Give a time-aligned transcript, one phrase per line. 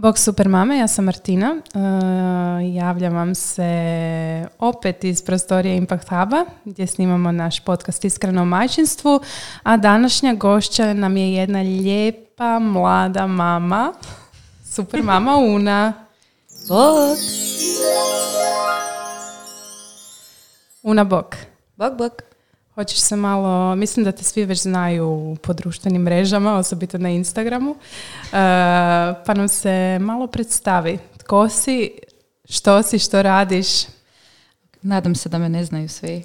[0.00, 1.56] Bog super mame, ja sam Martina.
[1.74, 8.44] Uh, javljam vam se opet iz prostorije Impact Huba gdje snimamo naš podcast Iskreno o
[8.44, 9.20] majčinstvu.
[9.62, 13.92] A današnja gošća nam je jedna lijepa mlada mama.
[14.64, 15.92] Super mama Una.
[16.68, 17.16] Bog.
[20.82, 21.36] Una Bog.
[21.76, 22.12] Bog, bog.
[22.78, 27.70] Hoćeš se malo, mislim da te svi već znaju po društvenim mrežama, osobito na Instagramu,
[27.70, 27.78] uh,
[29.26, 30.98] pa nam se malo predstavi.
[31.16, 31.90] Tko si,
[32.48, 33.66] što si, što radiš?
[34.82, 36.24] Nadam se da me ne znaju svi.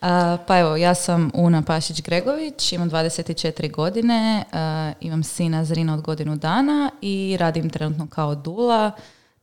[0.00, 6.00] A, pa evo, ja sam Una Pašić-Gregović, imam 24 godine, a, imam sina Zrina od
[6.00, 8.92] godinu dana i radim trenutno kao dula.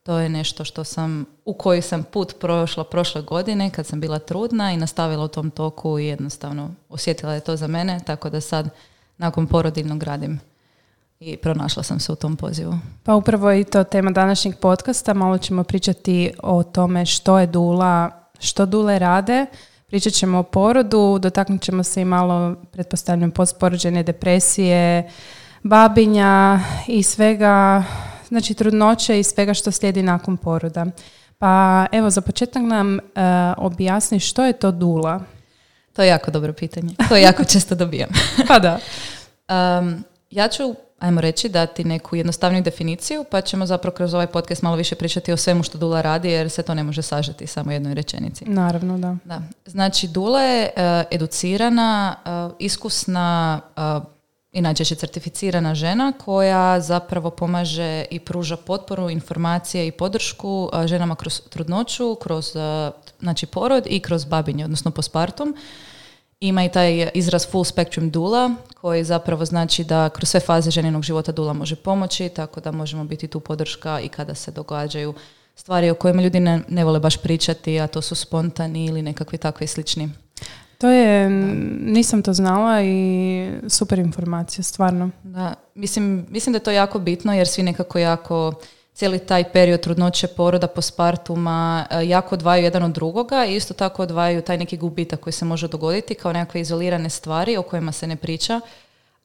[0.03, 4.19] To je nešto što sam, u koji sam put prošla prošle godine kad sam bila
[4.19, 8.41] trudna i nastavila u tom toku i jednostavno osjetila je to za mene, tako da
[8.41, 8.69] sad
[9.17, 10.39] nakon porodiljnog radim
[11.19, 12.73] i pronašla sam se u tom pozivu.
[13.03, 15.13] Pa upravo je to tema današnjeg podcasta.
[15.13, 18.09] Malo ćemo pričati o tome što je dula,
[18.39, 19.45] što dule rade.
[19.87, 25.11] Pričat ćemo o porodu, dotaknut ćemo se i malo, pretpostavljam, postporođene depresije,
[25.63, 27.83] babinja i svega,
[28.33, 30.85] znači trudnoće i svega što slijedi nakon poroda.
[31.37, 32.99] Pa evo, za početak nam uh,
[33.57, 35.21] objasni što je to dula.
[35.93, 36.95] To je jako dobro pitanje.
[37.09, 38.09] To jako često dobijam.
[38.47, 38.79] Pa da.
[39.49, 44.61] Um, ja ću, ajmo reći, dati neku jednostavniju definiciju, pa ćemo zapravo kroz ovaj podcast
[44.61, 47.69] malo više pričati o svemu što Dula radi, jer se to ne može sažeti samo
[47.69, 48.45] u jednoj rečenici.
[48.45, 49.15] Naravno, da.
[49.25, 49.41] Da.
[49.65, 54.12] Znači, Dula je e, educirana, e, iskusna e,
[54.53, 61.41] i najčešće certificirana žena koja zapravo pomaže i pruža potporu, informacije i podršku ženama kroz
[61.49, 62.55] trudnoću, kroz
[63.19, 65.55] znači, porod i kroz babinje, odnosno pospartum.
[66.39, 71.03] Ima i taj izraz full spectrum dula koji zapravo znači da kroz sve faze ženinog
[71.03, 75.13] života dula može pomoći, tako da možemo biti tu podrška i kada se događaju
[75.55, 79.37] stvari o kojima ljudi ne, ne vole baš pričati, a to su spontani ili nekakvi
[79.37, 80.09] takvi slični.
[80.83, 81.29] To je,
[81.79, 85.09] nisam to znala i super informacija, stvarno.
[85.23, 88.53] Da, mislim, mislim da je to jako bitno jer svi nekako jako
[88.93, 94.03] cijeli taj period trudnoće, poroda, pospartuma e, jako odvajaju jedan od drugoga i isto tako
[94.03, 98.07] odvajaju taj neki gubitak koji se može dogoditi kao nekakve izolirane stvari o kojima se
[98.07, 98.61] ne priča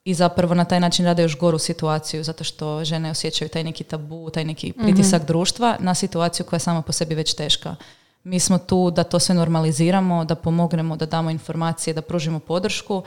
[0.04, 3.84] i zapravo na taj način rade još goru situaciju zato što žene osjećaju taj neki
[3.84, 7.76] tabu, taj neki pritisak društva na situaciju koja je sama po sebi već teška.
[8.28, 13.02] Mi smo tu da to sve normaliziramo, da pomognemo, da damo informacije, da pružimo podršku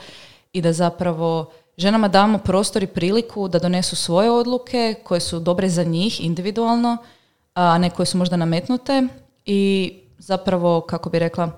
[0.52, 5.68] i da zapravo ženama damo prostor i priliku da donesu svoje odluke koje su dobre
[5.68, 6.96] za njih individualno,
[7.54, 9.02] a ne koje su možda nametnute
[9.44, 11.50] i zapravo, kako bi rekla,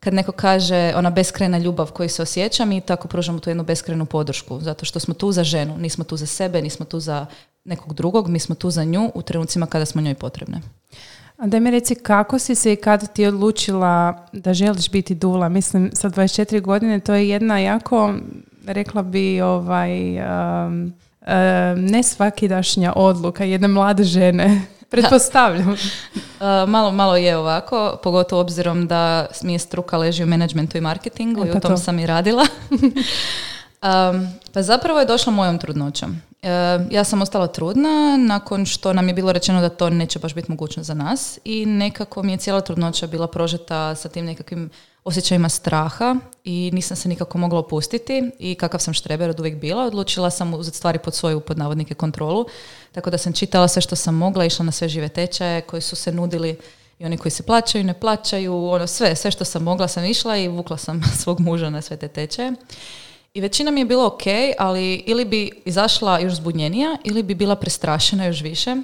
[0.00, 4.06] kad neko kaže ona beskrajna ljubav koju se osjeća, mi tako pružamo tu jednu beskrajnu
[4.06, 7.26] podršku, zato što smo tu za ženu, nismo tu za sebe, nismo tu za
[7.64, 10.60] nekog drugog, mi smo tu za nju u trenucima kada smo njoj potrebne.
[11.38, 15.48] A da mi reci kako si se i kad ti odlučila da želiš biti dula?
[15.48, 18.14] Mislim, sa 24 godine to je jedna jako,
[18.66, 20.26] rekla bi, ovaj, um,
[20.74, 20.92] um,
[21.76, 24.62] ne svakidašnja odluka jedne mlade žene.
[24.90, 25.68] Pretpostavljam.
[25.70, 25.76] Uh,
[26.74, 31.44] malo, malo je ovako, pogotovo obzirom da mi je struka leži u menadžmentu i marketingu
[31.44, 31.76] E, i pa u tom to.
[31.76, 32.46] sam i radila.
[33.82, 36.22] Um, pa zapravo je došla mojom trudnoćom.
[36.90, 40.50] Ja sam ostala trudna nakon što nam je bilo rečeno da to neće baš biti
[40.50, 44.70] mogućnost za nas i nekako mi je cijela trudnoća bila prožeta sa tim nekakvim
[45.04, 49.84] osjećajima straha i nisam se nikako mogla opustiti i kakav sam štreber od uvijek bila,
[49.84, 52.46] odlučila sam uzeti stvari pod svoju pod navodnike kontrolu,
[52.92, 55.96] tako da sam čitala sve što sam mogla, išla na sve žive tečaje koji su
[55.96, 56.58] se nudili
[56.98, 60.36] i oni koji se plaćaju, ne plaćaju, ono sve, sve što sam mogla sam išla
[60.36, 62.52] i vukla sam svog muža na sve te tečaje.
[63.34, 64.22] I većina mi je bilo ok,
[64.58, 68.76] ali ili bi izašla još zbunjenija ili bi bila prestrašena još više.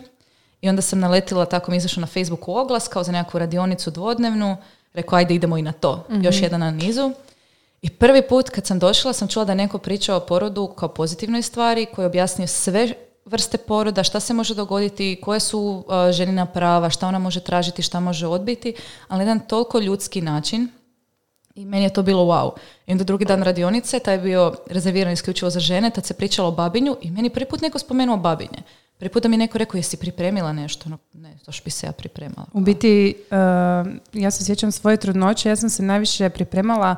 [0.61, 4.57] I onda sam naletila, tako mi izašao na Facebooku oglas kao za nekakvu radionicu dvodnevnu.
[4.93, 6.07] Rekao, ajde idemo i na to.
[6.23, 7.13] Još jedan na nizu.
[7.83, 10.89] I prvi put kad sam došla sam čula da je neko pričao o porodu kao
[10.89, 12.95] pozitivnoj stvari, koji je objasnio sve
[13.25, 17.83] vrste poroda, šta se može dogoditi, koje su uh, ženina prava, šta ona može tražiti,
[17.83, 18.75] šta može odbiti,
[19.09, 20.69] ali na jedan toliko ljudski način
[21.55, 22.51] i meni je to bilo wow.
[22.87, 26.49] I onda drugi dan radionice, taj je bio rezerviran isključivo za žene, tad se pričalo
[26.49, 28.63] o babinju i meni prvi put neko spomenuo babinje.
[28.99, 30.89] Prvi put da mi neko rekao, jesi pripremila nešto?
[30.89, 32.47] No, ne, to što bi se ja pripremala.
[32.53, 36.97] U biti, uh, ja se sjećam svoje trudnoće, ja sam se najviše pripremala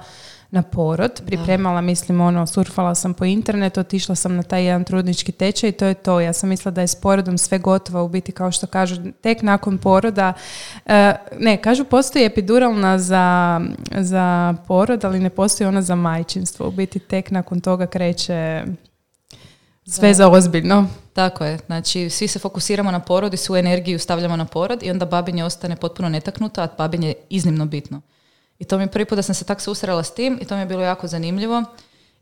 [0.57, 1.23] na porod.
[1.27, 5.73] Pripremala, mislim, ono, surfala sam po internetu, otišla sam na taj jedan trudnički tečaj i
[5.73, 6.21] to je to.
[6.21, 9.43] Ja sam mislila da je s porodom sve gotovo, u biti kao što kažu, tek
[9.43, 10.33] nakon poroda.
[10.87, 13.61] e, ne, kažu postoji epiduralna za,
[13.99, 16.69] za porod, ali ne postoji ona za majčinstvo.
[16.69, 18.65] U biti tek nakon toga kreće
[19.87, 20.87] sve za ozbiljno.
[21.13, 24.91] Tako je, znači svi se fokusiramo na porod i svu energiju stavljamo na porod i
[24.91, 28.01] onda babinje ostane potpuno netaknuto, a babinje je iznimno bitno.
[28.59, 30.55] I to mi je prvi put da sam se tak susrela s tim i to
[30.55, 31.65] mi je bilo jako zanimljivo.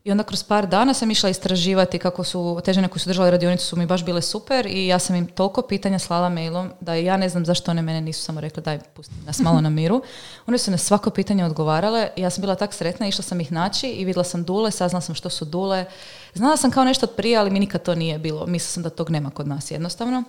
[0.05, 3.31] I onda kroz par dana sam išla istraživati kako su, te žene koje su držale
[3.31, 6.93] radionicu su mi baš bile super i ja sam im toliko pitanja slala mailom da
[6.93, 10.01] ja ne znam zašto one mene nisu samo rekle daj pusti nas malo na miru.
[10.47, 13.51] One su na svako pitanje odgovarale i ja sam bila tak sretna, išla sam ih
[13.51, 15.85] naći i vidjela sam dule, saznala sam što su dule.
[16.33, 18.45] Znala sam kao nešto od prije, ali mi nikad to nije bilo.
[18.45, 20.23] Mislila sam da tog nema kod nas jednostavno.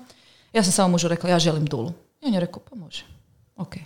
[0.53, 1.93] Ja sam samo mužu rekla ja želim dulu.
[2.21, 3.05] I on je rekao pa može.
[3.57, 3.77] Ok.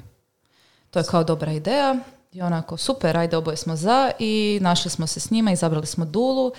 [0.91, 1.97] To je kao dobra ideja.
[2.33, 6.05] I onako, super, ajde, oboje smo za i našli smo se s njima, izabrali smo
[6.05, 6.53] Dulu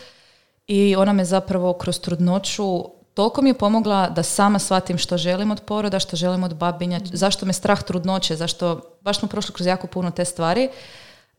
[0.67, 2.83] i ona me zapravo kroz trudnoću
[3.13, 6.99] toliko mi je pomogla da sama shvatim što želim od poroda, što želim od babinja,
[7.03, 10.69] zašto me strah trudnoće, zašto baš smo prošli kroz jako puno te stvari,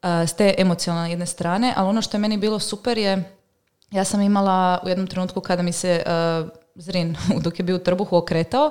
[0.03, 3.37] uh, s te emocionalne jedne strane, ali ono što je meni bilo super je,
[3.91, 7.79] ja sam imala u jednom trenutku kada mi se uh, Zrin, dok je bio u
[7.79, 8.71] trbuhu okretao,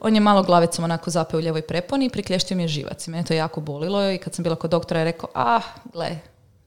[0.00, 3.06] on je malo glavicom onako zapeo u ljevoj preponi i priklještio mi je živac.
[3.06, 5.62] I mene to jako bolilo i kad sam bila kod doktora je rekao, ah,
[5.92, 6.18] gle,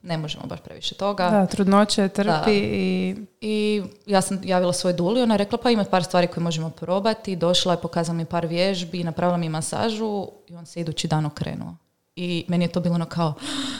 [0.02, 1.30] ne možemo baš previše toga.
[1.30, 2.44] Da, trudnoće trpi Da.
[2.52, 6.44] i I ja sam javila svoj duli, ona je rekla pa ima par stvari koje
[6.44, 11.08] možemo probati, došla je, pokazala mi par vježbi, napravila mi masažu i on se idući
[11.08, 11.76] dan okrenuo.
[12.16, 13.34] I meni je to bilo ono kao,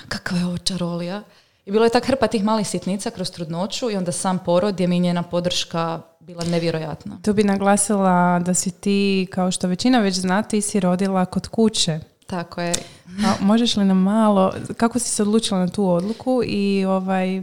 [0.08, 1.22] kakva je ovo čarolija.
[1.66, 4.86] I bilo je tak hrpa tih malih sitnica kroz trudnoću i onda sam porod je
[4.86, 7.18] mi njena podrška bila nevjerojatna.
[7.22, 11.48] tu bi naglasila da si ti, kao što većina već zna, ti si rodila kod
[11.48, 12.00] kuće.
[12.26, 12.74] Tako je.
[13.06, 17.42] A možeš li nam malo, kako si se odlučila na tu odluku i ovaj,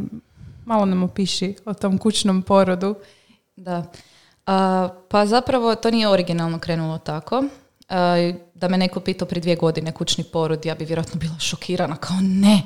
[0.65, 2.95] malo nam opiši o tom kućnom porodu.
[3.55, 3.83] Da.
[4.45, 7.43] A, pa zapravo to nije originalno krenulo tako.
[7.89, 11.95] A, da me neko pitao prije dvije godine kućni porod, ja bi vjerojatno bila šokirana
[11.95, 12.61] kao ne,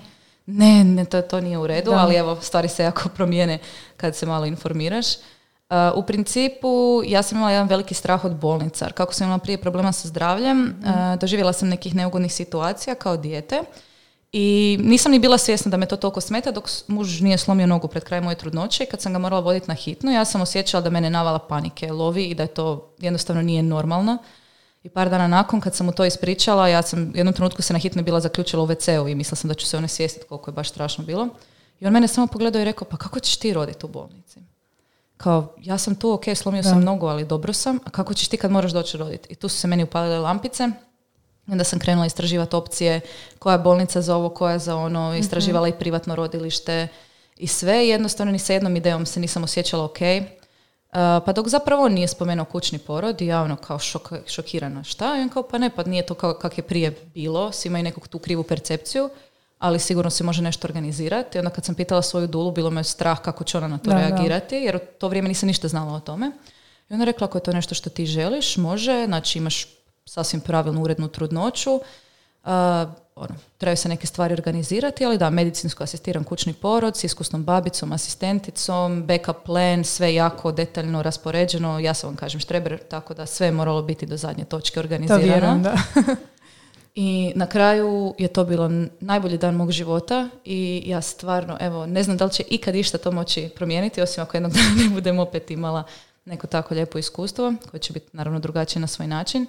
[0.46, 1.98] ne, ne to, to nije u redu, Da.
[1.98, 3.60] ali evo stvari se jako promijene
[3.98, 5.06] kad se malo informiraš.
[5.70, 8.90] A, u principu ja sam imala jedan veliki strah od bolnica.
[8.92, 13.64] Kako sam imala prije problema sa zdravljem, a, doživjela sam nekih neugodnih situacija kao dijete.
[14.36, 17.88] I nisam ni bila svjesna da me to toliko smeta dok muž nije slomio nogu
[17.88, 20.82] pred kraj moje trudnoće i kad sam ga morala voditi na hitnu, ja sam osjećala
[20.82, 24.18] da mene navala panike, lovi i da je to jednostavno nije normalno.
[24.84, 27.74] I par dana nakon kad sam mu to ispričala, ja sam u jednom trenutku se
[27.74, 30.52] na hitno bila zaključila u WC-u i mislila sam da ću se one svijestiti koliko
[30.52, 31.28] je baš strašno bilo.
[31.80, 34.40] I on mene samo pogledao i rekao, pa kako ćeš ti roditi u bolnici?
[35.24, 38.38] Kao, ja sam tu, ok, slomio sam nogu, ali dobro sam, a kako ćeš ti
[38.38, 39.34] kad moraš doći roditi?
[39.34, 40.70] I tu su se meni upalile lampice,
[41.48, 43.02] onda sam krenula istraživati opcije,
[43.40, 46.88] koja je bolnica za ovo, koja je za ono, istraživala i privatno rodilište
[47.38, 47.88] i sve.
[47.88, 49.98] Jednostavno ni sa jednom idejom se nisam osjećala ok.
[50.02, 54.84] Uh, pa dok zapravo on nije spomenuo kućni porod i ja ono kao šok, šokirana
[54.84, 55.18] šta?
[55.18, 57.84] I on kao pa ne, pa nije to kao kak je prije bilo, svi imaju
[57.84, 59.10] neku tu krivu percepciju,
[59.64, 61.40] ali sigurno se može nešto organizirati.
[61.40, 63.98] Onda kad sam pitala svoju dulu, bilo me strah kako će ona na to Da,
[63.98, 66.32] reagirati, jer u to vrijeme nisam ništa znala o tome.
[66.90, 69.68] I ona rekla, ako je to nešto što ti želiš, može, znači imaš
[70.06, 71.80] sasvim pravilnu urednu trudnoću,
[72.44, 77.44] a, ono, trebaju se neke stvari organizirati, ali da, medicinsko asistiran kućni porod s iskusnom
[77.44, 83.26] babicom, asistenticom, backup plan, sve jako detaljno raspoređeno, ja sam vam kažem štreber, tako da
[83.26, 85.26] sve je moralo biti do zadnje točke To organizirano.
[85.26, 85.76] vjerujem, da.
[86.96, 92.04] I na kraju je to bilo najbolji dan mog života i ja stvarno, evo, ne
[92.04, 95.20] znam da li će ikad išta to moći promijeniti, osim ako jednog dana ne budem
[95.20, 95.84] opet imala
[96.26, 99.46] neko tako lijepo iskustvo, koje će biti naravno drugačije na svoj način.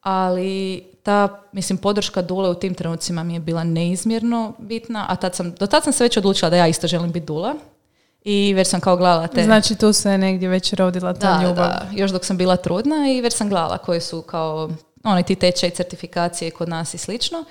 [0.00, 5.34] Ali ta, mislim, podrška Dule u tim trenucima mi je bila neizmjerno bitna, a tad
[5.34, 7.54] sam, do tad sam se već odlučila da ja isto želim biti Dula.
[8.24, 9.44] I već sam kao gledala te...
[9.44, 11.68] Znači tu se negdje već rodila ta Da, ljubav.
[11.68, 14.70] da, još dok sam bila trudna i već sam gledala koji su kao
[15.12, 17.44] oni ti tečaj certifikacije kod nas i slično.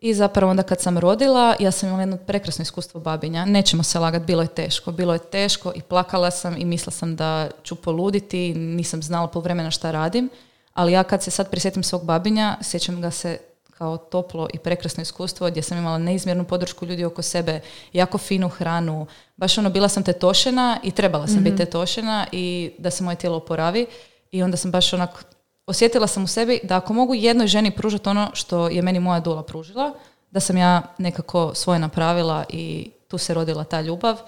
[0.00, 3.44] I zapravo onda kad sam rodila, ja sam imala jedno prekrasno iskustvo babinja.
[3.44, 4.92] Nećemo se lagat, bilo je teško.
[4.92, 9.42] Bilo je teško i plakala sam i mislila sam da ću poluditi, nisam znala pol
[9.42, 10.30] vremena šta radim.
[10.74, 13.38] Ali ja kad se sad prisjetim svog babinja, sjećam ga se
[13.78, 17.60] kao toplo i prekrasno iskustvo gdje sam imala neizmjernu podršku ljudi oko sebe,
[17.92, 19.06] jako finu hranu.
[19.36, 23.36] Baš ono, bila sam tetošena i trebala sam biti tetošena i da se moje tijelo
[23.36, 23.86] oporavi.
[24.30, 25.24] I onda sam baš onak,
[25.68, 29.20] osjetila sam u sebi da ako mogu jednoj ženi pružati ono što je meni moja
[29.20, 29.94] dula pružila,
[30.30, 34.18] da sam ja nekako svoje napravila i tu se rodila ta ljubav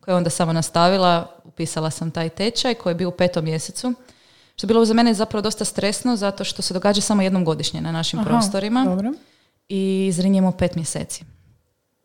[0.00, 3.94] koja je onda samo nastavila, upisala sam taj tečaj koji je bio u petom mjesecu.
[4.56, 7.80] Što je bilo za mene zapravo dosta stresno zato što se događa samo jednom godišnje
[7.80, 9.12] na našim Aha, prostorima Dobro.
[9.68, 11.24] i zrinjemo pet mjeseci.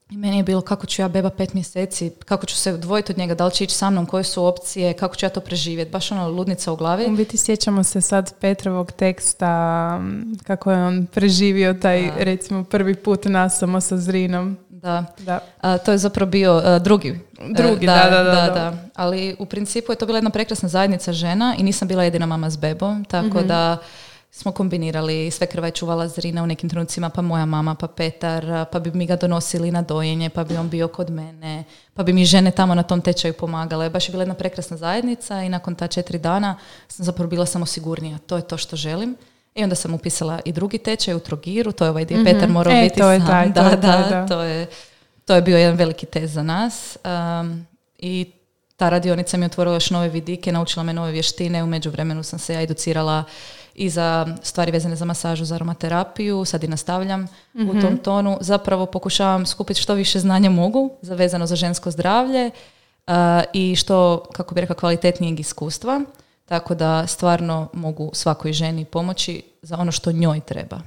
[0.09, 3.17] I meni je bilo kako ću ja beba pet mjeseci, kako ću se odvojiti od
[3.17, 5.91] njega, da li će ići sa mnom, koje su opcije, kako ću ja to preživjeti.
[5.91, 7.05] Baš ono ludnica u glavi.
[7.05, 10.01] U biti sjećamo se sad Petrovog teksta
[10.43, 12.13] kako je on preživio taj Da.
[12.17, 14.57] recimo prvi put nasamo sa Zrinom.
[14.69, 15.05] Da.
[15.19, 15.39] Da.
[15.61, 17.19] A, to je zapravo bio a, drugi.
[17.49, 18.73] Drugi, E, da, da, da, da.
[18.95, 22.49] Ali u principu je to bila jedna prekrasna zajednica žena i nisam bila jedina mama
[22.49, 23.47] s bebom, tako Mhm.
[23.47, 23.77] da
[24.31, 28.65] smo kombinirali, sve krva je čuvala Zrina u nekim trenucima, pa moja mama, pa Petar,
[28.71, 32.13] pa bi mi ga donosili na dojenje, pa bi on bio kod mene, pa bi
[32.13, 33.89] mi žene tamo na tom tečaju pomagale.
[33.89, 36.57] Baš je bila jedna prekrasna zajednica i nakon ta četiri dana
[36.87, 38.17] sam zapravo bila samo sigurnija.
[38.17, 39.15] To je to što želim.
[39.55, 42.73] I onda sam upisala i drugi tečaj u Trogiru, to je ovaj gdje Petar morao
[42.73, 43.27] E, biti to je sam.
[43.27, 44.27] taj, to da, taj, da, da.
[44.27, 44.67] to je
[45.29, 47.65] to je bio jedan veliki test za nas um,
[47.97, 48.31] i
[48.75, 52.39] ta radionica mi je otvorila još nove vidike, naučila me nove vještine, u međuvremenu sam
[52.39, 53.23] se ja educirala
[53.75, 58.37] i za stvari vezane za masažu, za aromaterapiju, sad i nastavljam u tom tonu.
[58.41, 62.51] Zapravo pokušavam skupiti što više znanja mogu za vezano za žensko zdravlje
[63.07, 63.13] uh,
[63.53, 66.01] i što, kako bi rekla, kvalitetnijeg iskustva,
[66.45, 70.81] tako da stvarno mogu svakoj ženi pomoći za ono što njoj treba.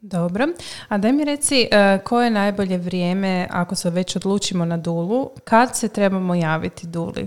[0.00, 0.46] Dobro.
[0.88, 5.30] A daj mi reci e, koje je najbolje vrijeme ako se već odlučimo na dulu,
[5.44, 7.26] kad se trebamo javiti duli?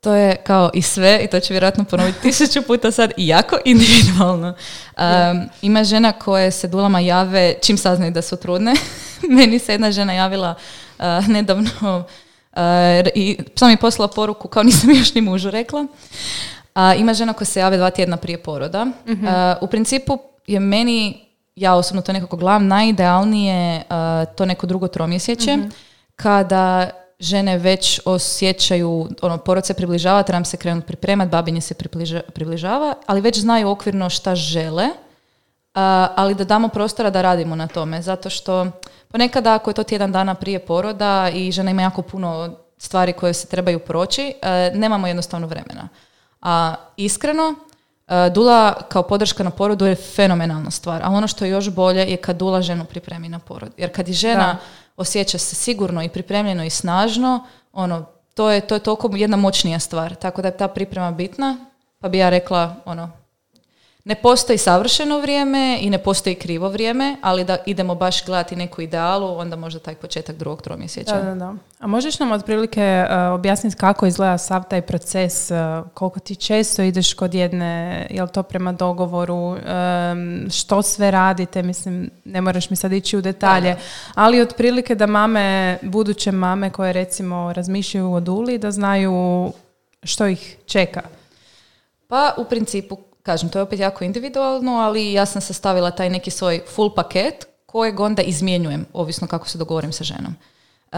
[0.00, 3.58] To je kao i sve, i to ću vjerojatno ponoviti tisuću puta sad, i jako
[3.64, 4.54] individualno.
[4.96, 8.74] Um, ima žena koje se dulama jave čim saznaju da su trudne.
[9.36, 10.54] Meni se jedna žena javila
[10.98, 12.58] uh, nedavno uh,
[13.14, 15.86] i sam mi poslala poruku kao nisam još ni mužu rekla.
[16.74, 18.86] A, ima žena koja se jave dva tjedna prije poroda.
[19.06, 19.18] Uh,
[19.60, 21.24] u principu je meni,
[21.56, 23.82] ja osobno to nekako gledam, najidealnije
[24.36, 25.58] to neko drugo tromjesečje,
[26.16, 26.90] kada
[27.20, 32.94] žene već osjećaju, ono, porod se približava, trebam se krenuti pripremati, babinje se približa- približava,
[33.06, 34.88] ali već znaju okvirno šta žele,
[35.74, 38.66] a, ali da damo prostora da radimo na tome, zato što
[39.08, 43.34] ponekada ako je to tjedan dana prije poroda i žena ima jako puno stvari koje
[43.34, 45.88] se trebaju proći, e, nemamo jednostavno vremena.
[46.42, 47.54] A iskreno,
[48.08, 52.10] e, dula kao podrška na porodu je fenomenalna stvar, ali ono što je još bolje
[52.10, 53.72] je kad dula ženu pripremi na porod.
[53.76, 54.58] Jer kad je žena Da.
[54.98, 59.78] Osjeća se sigurno i pripremljeno i snažno, ono, to je, to je toliko jedna moćnija
[59.78, 60.14] stvar.
[60.14, 61.56] Tako da je ta priprema bitna,
[61.98, 63.10] pa bi ja rekla, ono,
[64.08, 68.80] ne postoji savršeno vrijeme i ne postoji krivo vrijeme, ali da idemo baš gledati neku
[68.80, 71.14] idealu, onda možda taj početak drugog tromjesečja.
[71.14, 71.54] Da, da, da.
[71.78, 75.54] A možeš nam otprilike e, objasniti kako izgleda sav taj proces, e,
[75.94, 81.62] koliko ti često ideš kod jedne, je li to prema dogovoru, em, što sve radite,
[81.62, 83.76] mislim, ne moraš mi sad ići u detalje,
[84.14, 89.52] ali otprilike da mame, buduće mame koje recimo razmišljaju o duli, da znaju
[90.02, 91.02] što ih čeka.
[92.06, 96.30] Pa u principu, kažem, to je opet jako individualno, ali ja sam sastavila taj neki
[96.30, 100.34] svoj full paket kojeg onda izmjenjujem, ovisno kako se dogovorim sa ženom.
[100.92, 100.96] E,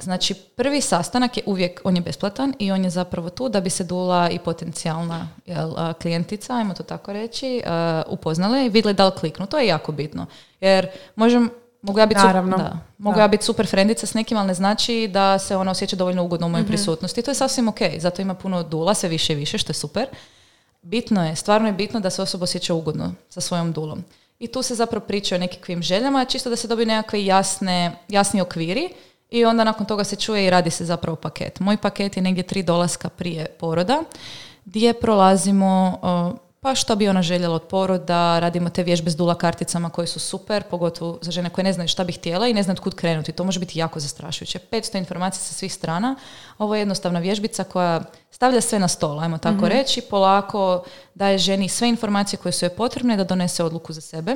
[0.00, 3.70] znači, prvi sastanak je uvijek, on je besplatan i on je zapravo tu da bi
[3.70, 7.62] se dula i potencijalna jel, a, klijentica, ajmo to tako reći, e,
[8.08, 9.46] upoznale i vidjeli da li kliknu.
[9.46, 10.26] To je jako bitno.
[10.60, 11.50] Jer možem,
[11.82, 12.56] mogu ja biti sup- Naravno.
[12.56, 13.22] da, mogu Da.
[13.22, 16.46] ja biti super frendica s nekim, ali ne znači da se ona osjeća dovoljno ugodno
[16.46, 17.22] u mojoj prisutnosti.
[17.22, 20.06] To je sasvim ok, zato ima puno dula, sve više i više, što je super.
[20.86, 24.04] Bitno je, stvarno je bitno da se osoba osjeća ugodno sa svojom dulom.
[24.38, 28.40] I tu se zapravo priča o nekakvim željama, čisto da se dobiju nekakve jasne, jasni
[28.40, 28.88] okviri
[29.30, 31.60] i onda nakon toga se čuje i radi se zapravo paket.
[31.60, 34.02] Moj paket je negdje tri dolaska prije poroda,
[34.64, 35.98] gdje prolazimo
[36.60, 40.18] pa što bi ona željela od poroda, radimo te vježbe s dula karticama koje su
[40.18, 43.32] super, pogotovo za žene koje ne znaju šta bi htjela i ne znaju kud krenuti.
[43.32, 44.58] To može biti jako zastrašujuće.
[44.70, 46.16] 500 informacija sa svih strana.
[46.58, 48.02] Ovo je jednostavna vježbica koja
[48.36, 52.70] stavlja sve na stol, ajmo tako reći, polako daje ženi sve informacije koje su joj
[52.70, 54.32] potrebne da donese odluku za sebe.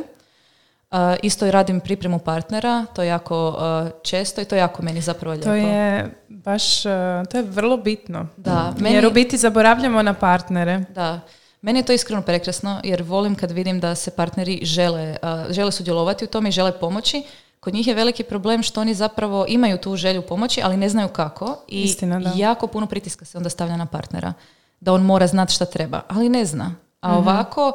[0.91, 4.83] Uh, isto i radim pripremu partnera, to je jako uh, često i to je jako
[4.83, 5.49] meni zapravo lijepo.
[5.49, 8.27] To je baš, e, to je vrlo bitno.
[8.37, 10.85] Da, Jer meni- u biti zaboravljamo na partnere.
[10.95, 11.21] Da.
[11.63, 15.73] Meni je to iskreno prekrasno jer volim kad vidim da se partneri žele, uh, žele
[15.73, 17.23] sudjelovati u tome i žele pomoći.
[17.61, 21.09] Kod njih je veliki problem što oni zapravo imaju tu želju pomoći, ali ne znaju
[21.09, 21.57] kako.
[21.69, 22.33] I Istina, da.
[22.37, 24.33] jako puno pritiska se onda stavlja na partnera.
[24.81, 26.75] Da on mora znati šta treba, ali ne zna.
[27.01, 27.19] A Mhm.
[27.19, 27.73] ovako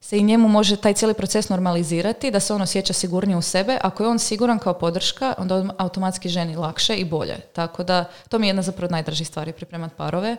[0.00, 3.78] se i njemu može taj cijeli proces normalizirati, da se on osjeća sigurnije u sebe.
[3.82, 7.36] Ako je on siguran kao podrška, onda automatski ženi lakše i bolje.
[7.52, 10.36] Tako da, to mi je jedna zapravo od najdražih stvari, pripremati parove.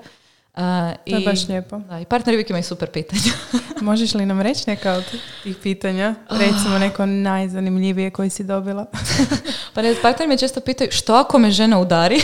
[0.58, 0.62] Uh,
[1.06, 1.78] To je i- baš lijepo.
[1.80, 3.32] da, i partneri uvijek imaju super pitanja.
[3.82, 5.04] Možeš li nam reći neka od
[5.44, 6.16] tih pitanja?
[6.30, 8.86] Recimo neko najzanimljivije koji si dobila.
[9.74, 12.22] pa ne, partneri me često pitaju što ako me žena udari?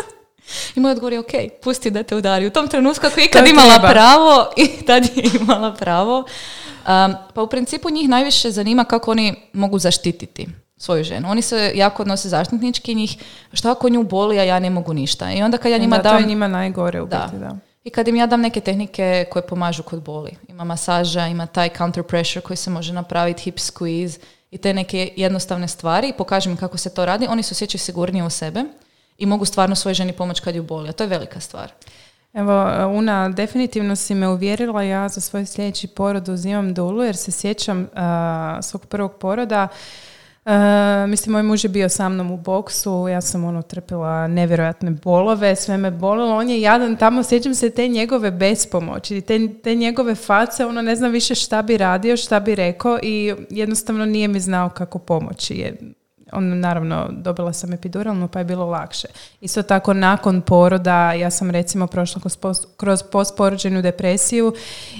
[0.76, 2.46] I moj odgovor je ok, pusti da te udari.
[2.46, 3.88] U tom trenutku ako je ikad imala treba.
[3.88, 6.18] pravo i tad je imala pravo.
[6.18, 10.48] Um, pa u principu njih najviše zanima kako oni mogu zaštititi
[10.80, 11.30] svoju ženu.
[11.30, 13.16] Oni se jako odnose zaštitnički njih,
[13.52, 15.32] što ako nju boli, a ja ne mogu ništa.
[15.32, 16.16] I onda kad ja njima da, dam...
[16.16, 17.56] to je njima najgore u biti, da.
[17.84, 20.30] I kad im ja dam neke tehnike koje pomažu kod boli.
[20.48, 24.18] Ima masaža, ima taj counter pressure koji se može napraviti, hip squeeze
[24.50, 28.24] i te neke jednostavne stvari i pokažem kako se to radi, oni se osjećaju sigurnije
[28.24, 28.64] u sebe
[29.18, 30.88] i mogu stvarno svojoj ženi pomoći kad ju boli.
[30.88, 31.72] A to je velika stvar.
[32.32, 37.30] Evo, Una, definitivno si me uvjerila, ja za svoj sljedeći porod uzimam dulu jer se
[37.32, 37.88] sjećam
[38.62, 39.68] svog prvog poroda.
[40.44, 44.90] Uh, mislim, moj muž je bio sa mnom u boksu, ja sam ono trpila nevjerojatne
[44.90, 49.74] bolove, sve me bolilo, on je jadan tamo, sjećam se te njegove bespomoći, te, te
[49.74, 54.28] njegove face, ono ne znam više šta bi radio, šta bi rekao i jednostavno nije
[54.28, 55.54] mi znao kako pomoći.
[55.54, 55.76] Je,
[56.32, 59.08] on, naravno, dobila sam epiduralnu pa je bilo lakše.
[59.40, 62.20] Isto tako, nakon poroda, ja sam recimo prošla
[62.76, 64.54] kroz postporođenu depresiju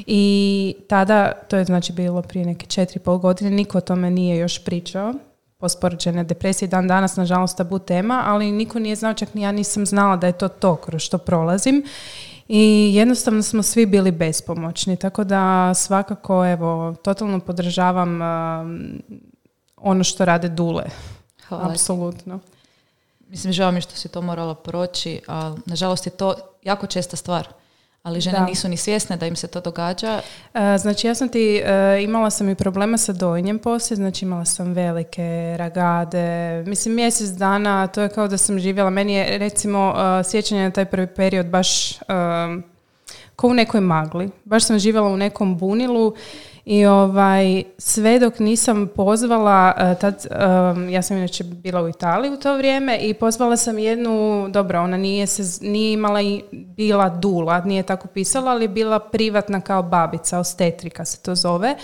[0.06, 4.38] i tada, to je znači bilo prije neke četiri pol godine, niko o tome nije
[4.38, 5.14] još pričao
[5.60, 9.86] posporođene depresije dan danas, nažalost, tabu tema, ali niko nije znao, čak ni ja nisam
[9.86, 11.84] znala da je to to kroz što prolazim.
[12.48, 19.02] I jednostavno smo svi bili bespomoćni, tako da svakako, evo, totalno podržavam um,
[19.76, 20.84] ono što rade dule.
[21.48, 22.40] Hvala Apsolutno.
[23.28, 27.48] Mislim, žao mi što si to morala proći, ali nažalost je to jako česta stvar
[28.02, 30.20] ali žene nisu ni svjesne da im se to događa.
[30.54, 34.44] E, znači ja sam ti, e, imala sam i problema sa dojenjem poslije, znači imala
[34.44, 39.94] sam velike ragade, mislim mjesec dana, to je kao da sam živjela, meni je recimo
[39.96, 41.98] uh, sjećanje na taj prvi period baš
[43.36, 46.14] kao u nekoj magli, baš sam živjela u nekom bunilu
[46.64, 50.26] i ovaj, sve dok nisam pozvala, e, tad,
[50.90, 54.96] ja sam inače bila u Italiji u to vrijeme i pozvala sam jednu, dobro, ona
[54.96, 60.38] nije, se, nije imala i bila dula, nije tako pisala, ali bila privatna kao babica,
[60.38, 61.74] ostetrika se to zove.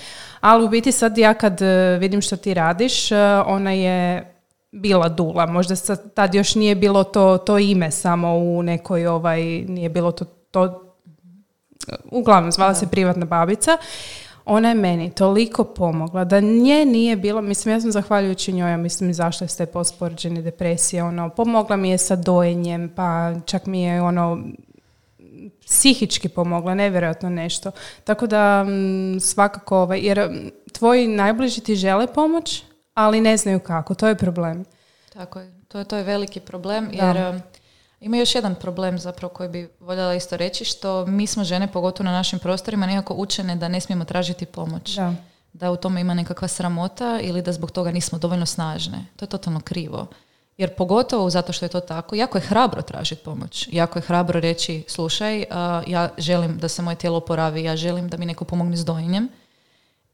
[0.40, 3.16] Ali u biti sad ja kad e, vidim što ti radiš, e,
[3.46, 4.32] ona je
[4.72, 5.46] bila dula.
[5.46, 10.12] Možda sad, tad još nije bilo to, to ime samo u nekoj, ovaj, nije bilo
[10.12, 10.82] to, to
[12.10, 13.78] uglavnom zvala se privatna babica
[14.46, 18.76] ona je meni toliko pomogla da nje nije bilo, mislim ja sam zahvaljujući njoj, ja
[18.76, 23.82] mislim izašla iz te pospoređene depresije, ono, pomogla mi je sa dojenjem, pa čak mi
[23.82, 24.38] je ono,
[25.66, 27.70] psihički pomogla, nevjerojatno nešto.
[28.04, 30.28] Tako da mm, svakako, ovaj, jer
[30.72, 32.62] tvoji najbliži ti žele pomoć,
[32.94, 34.64] ali ne znaju kako, to je problem.
[35.12, 37.40] Tako je, to je, to je veliki problem, jer
[38.06, 42.04] ima još jedan problem zapravo koji bi voljela isto reći, što mi smo žene, pogotovo
[42.04, 44.94] na našim prostorima, nekako učene da ne smijemo tražiti pomoć.
[44.94, 45.14] Da.
[45.52, 49.06] da u tome ima nekakva sramota ili da zbog toga nismo dovoljno snažne.
[49.16, 50.06] To je totalno krivo.
[50.56, 53.68] Jer pogotovo zato što je to tako, jako je hrabro tražiti pomoć.
[53.72, 55.44] Jako je hrabro reći, slušaj,
[55.86, 59.28] ja želim da se moje tijelo oporavi, ja želim da mi neko pomogne s dojenjem.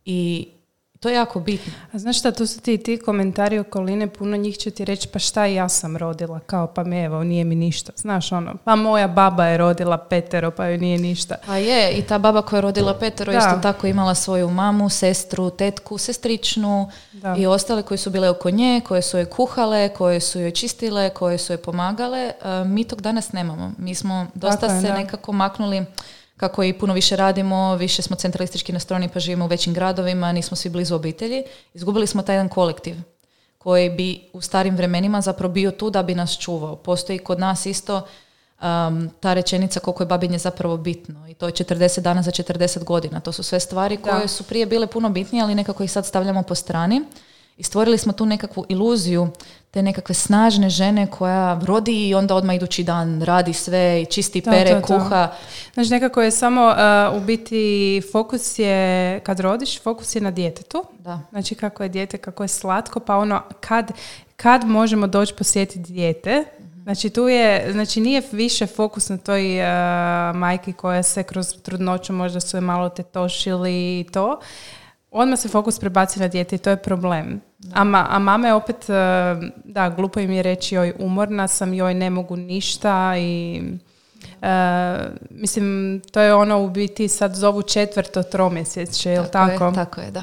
[0.04, 0.48] I
[1.02, 1.72] to je jako bitno.
[1.92, 5.18] A znaš šta, tu su ti ti komentari okoline, puno njih će ti reći pa
[5.18, 7.92] šta ja sam rodila, kao pa me evo, nije mi ništa.
[7.96, 11.34] Znaš ono, pa moja baba je rodila petero, pa joj nije ništa.
[11.46, 15.50] A je, i ta baba koja je rodila petero isto tako imala svoju mamu, sestru,
[15.50, 16.90] tetku, sestričnu
[17.38, 21.10] i ostale koji su bile oko nje, koje su joj kuhale, koje su joj čistile,
[21.10, 22.18] koje su joj pomagale.
[22.18, 23.72] E, mi tog danas nemamo.
[23.78, 25.84] Mi smo dosta se nekako maknuli
[26.42, 30.56] kako i puno više radimo, više smo centralistički nastrojeni pa živimo u većim gradovima, nismo
[30.56, 32.96] svi blizu obitelji, izgubili smo taj jedan kolektiv
[33.58, 36.76] koji bi u starim vremenima zapravo bio tu da bi nas čuvao.
[36.76, 41.52] Postoji kod nas isto um, ta rečenica koliko je babinje zapravo bitno i to je
[41.52, 43.20] 40 dana za 40 godina.
[43.20, 46.42] To su sve stvari koje su prije bile puno bitnije, ali nekako ih sad stavljamo
[46.42, 47.02] po strani
[47.56, 49.28] i stvorili smo tu nekakvu iluziju
[49.70, 54.40] te nekakve snažne žene koja rodi i onda odmah idući dan radi sve i čisti
[54.40, 55.28] pere, kuha.
[55.74, 60.84] Znači nekako je samo uh, u biti fokus je, kad rodiš, fokus je na djetetu.
[60.98, 61.20] Da.
[61.30, 63.92] Znači kako je dijete, kako je slatko, pa ono kad,
[64.36, 66.44] kad možemo doći posjetiti dijete,
[66.82, 69.66] Znači tu je, znači nije više fokus na toj uh,
[70.36, 74.40] majki koja se kroz trudnoću možda su je malo tetošili i to,
[75.12, 77.40] odmah se fokus prebaci na dijete i to je problem.
[77.74, 78.94] A, ma, a mame opet, e,
[79.64, 83.62] da, glupo im je reći joj umorna sam, joj ne mogu ništa i
[84.42, 84.48] e,
[85.30, 89.58] mislim, to je ono u biti sad zovu četvrto tromjesečje, je tako?
[89.58, 89.64] tako?
[89.64, 90.22] Je, tako je, da.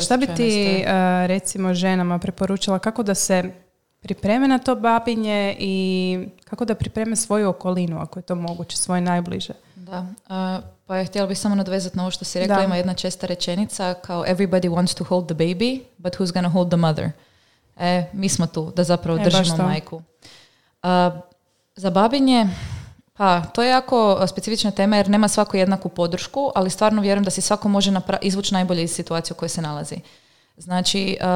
[0.00, 3.50] Šta bi ti e, recimo ženama preporučila kako da se
[4.00, 9.00] pripreme na to babinje i kako da pripreme svoju okolinu ako je to moguće, svoje
[9.00, 9.52] najbliže?
[9.86, 10.06] Da,
[10.86, 13.94] pa ja htjela bih samo nadvezati na ovo što si rekla, ima jedna česta rečenica
[13.94, 17.10] kao everybody wants to hold the baby, but who's gonna hold the mother?
[17.76, 20.02] E, mi smo tu da zapravo e, držimo majku.
[21.76, 22.46] za babinje,
[23.12, 27.30] pa to je jako specifična tema jer nema svako jednaku podršku, ali stvarno vjerujem da
[27.30, 29.96] si svako može izvući najbolje iz situacije u kojoj se nalazi.
[30.56, 31.26] Znači, uh,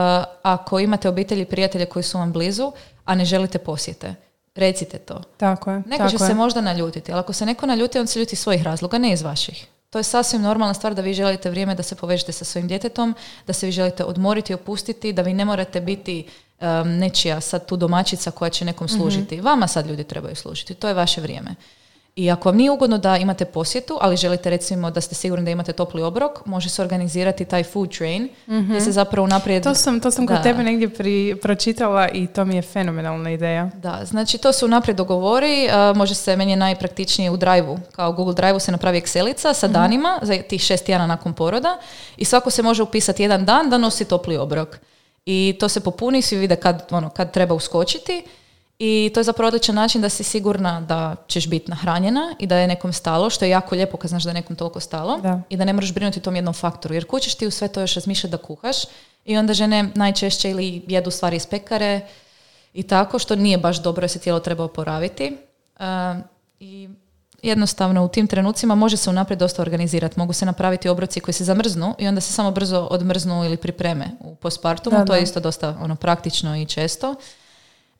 [0.42, 2.72] ako imate obitelji i prijatelje koji su vam blizu,
[3.04, 4.14] a ne želite posjete,
[4.54, 5.22] recite to.
[5.36, 5.82] Tako je.
[5.86, 8.62] Neko tako će se možda naljutiti, ali ako se neko naljuti, on se ljuti svojih
[8.62, 9.66] razloga, ne iz vaših.
[9.90, 13.14] To je sasvim normalna stvar da vi želite vrijeme da se povežete sa svojim djetetom,
[13.46, 16.26] da se vi želite odmoriti, opustiti, da vi ne morate biti
[16.60, 16.66] um,
[16.98, 19.40] nečija sad tu domaćica koja će nekom služiti.
[19.40, 21.54] Vama sad ljudi trebaju služiti, to je vaše vrijeme.
[22.16, 25.50] I ako vam nije ugodno da imate posjetu, ali želite recimo da ste sigurni da
[25.50, 29.62] imate topli obrok, može se organizirati taj food train, gdje se zapravo unaprijed...
[29.62, 33.70] To sam, to sam kod tebe negdje pri, pročitala i to mi je fenomenalna ideja.
[33.74, 38.12] Da, znači to se unaprijed dogovori, a, može se, meni je najpraktičnije u Drive-u, kao
[38.12, 41.78] Google Drive-u se napravi Excelica sa danima za tih šest tjedana nakon poroda
[42.16, 44.78] i svako se može upisati jedan dan da nosi topli obrok.
[45.26, 48.24] I to se popuni, svi vide kad, ono, kad treba uskočiti
[48.82, 52.56] i to je zapravo odličan način da si sigurna da ćeš biti nahranjena i da
[52.56, 55.42] je nekom stalo, što je jako lijepo kad znaš da je nekom toliko stalo Da.
[55.48, 57.80] i da ne moraš brinuti o tom jednom faktoru, jer kućeš ti u sve to
[57.80, 58.76] još razmišljati da kuhaš
[59.24, 62.00] i onda žene najčešće ili jedu stvari iz pekare
[62.74, 65.36] i tako, što nije baš dobro jer se tijelo treba oporaviti.
[65.80, 65.84] Uh,
[66.60, 66.88] I
[67.42, 70.18] jednostavno u tim trenucima može se unaprijed dosta organizirati.
[70.18, 74.10] Mogu se napraviti obroci koji se zamrznu i onda se samo brzo odmrznu ili pripreme
[74.20, 74.98] u postpartumu.
[74.98, 75.24] Da, to je da.
[75.24, 77.14] isto dosta ono, praktično i često.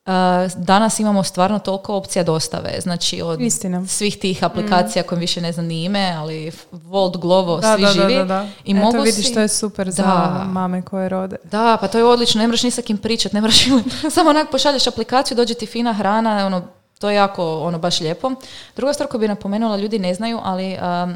[0.05, 0.11] Uh,
[0.57, 3.87] danas imamo stvarno toliko opcija dostave, znači od Istina.
[3.87, 7.87] svih tih aplikacija kojim više ne znam ni ime, ali Volt, Glovo, Da, svi da,
[7.89, 8.15] živi.
[8.15, 8.47] da, da.
[8.65, 10.03] I Eto, mogu vidiš, si- to je super za
[10.45, 11.35] mame koje rode.
[11.43, 13.65] Da, pa to je odlično, ne moraš ni sa kim pričat, ne moraš
[14.09, 16.61] samo onak pošalješ aplikaciju, dođe ti fina hrana, ono,
[16.99, 18.31] to je jako, ono, baš lijepo.
[18.75, 21.15] Druga stvar koju bi napomenula, ljudi ne znaju, ali um,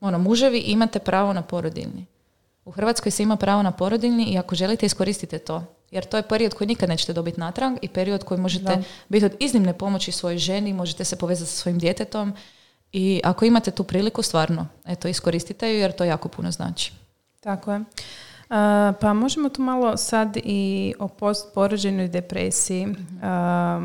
[0.00, 2.06] ono, muževi imate pravo na porodiljni.
[2.68, 5.64] U Hrvatskoj se ima pravo na porodiljni i ako želite iskoristite to.
[5.90, 8.82] Jer to je period koji nikad nećete dobiti natrag i period koji možete Da.
[9.08, 12.32] biti od iznimne pomoći svojoj ženi, možete se povezati sa svojim djetetom
[12.92, 16.92] i ako imate tu priliku, stvarno, eto, iskoristite ju jer to jako puno znači.
[17.40, 17.80] Tako je.
[18.50, 22.86] A, pa možemo tu malo sad i o postporođajnoj depresiji.
[23.22, 23.80] A,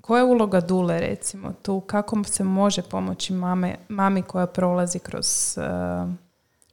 [0.00, 1.80] koja je uloga dule recimo tu?
[1.80, 6.12] Kako se može pomoći mame, mami koja prolazi kroz, a,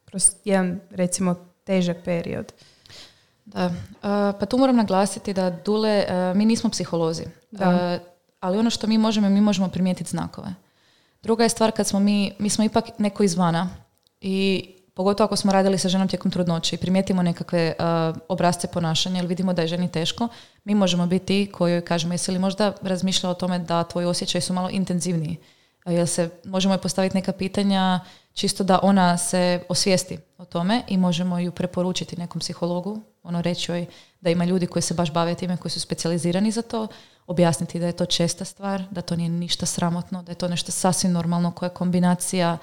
[0.10, 2.54] kroz jedan recimo težak period?
[3.46, 3.74] Da, uh,
[4.40, 7.70] pa tu moram naglasiti da Dule, uh, mi nismo psiholozi, Da.
[7.70, 10.54] Uh, ali ono što mi možemo, mi možemo primijetiti znakove.
[11.24, 13.70] Druga je stvar kad smo mi, mi smo ipak neko izvana
[14.22, 19.20] i pogotovo ako smo radili sa ženom tijekom trudnoće i primijetimo nekakve uh, obrazce ponašanja
[19.20, 20.28] ili vidimo da je ženi teško,
[20.64, 24.08] mi možemo biti ti koji joj kažemo jesi li možda razmišljala o tome da tvoji
[24.08, 25.38] osjećaji su malo intenzivniji.
[25.86, 28.00] Jel se, možemo joj postaviti neka pitanja
[28.34, 33.72] čisto da ona se osvijesti o tome i možemo ju preporučiti nekom psihologu, ono reći
[33.72, 33.86] joj
[34.22, 36.88] da ima ljudi koji se baš bave time, koji su specijalizirani za to,
[37.28, 40.72] objasniti da je to česta stvar, da to nije ništa sramotno, da je to nešto
[40.72, 42.58] sasvim normalno koja je kombinacija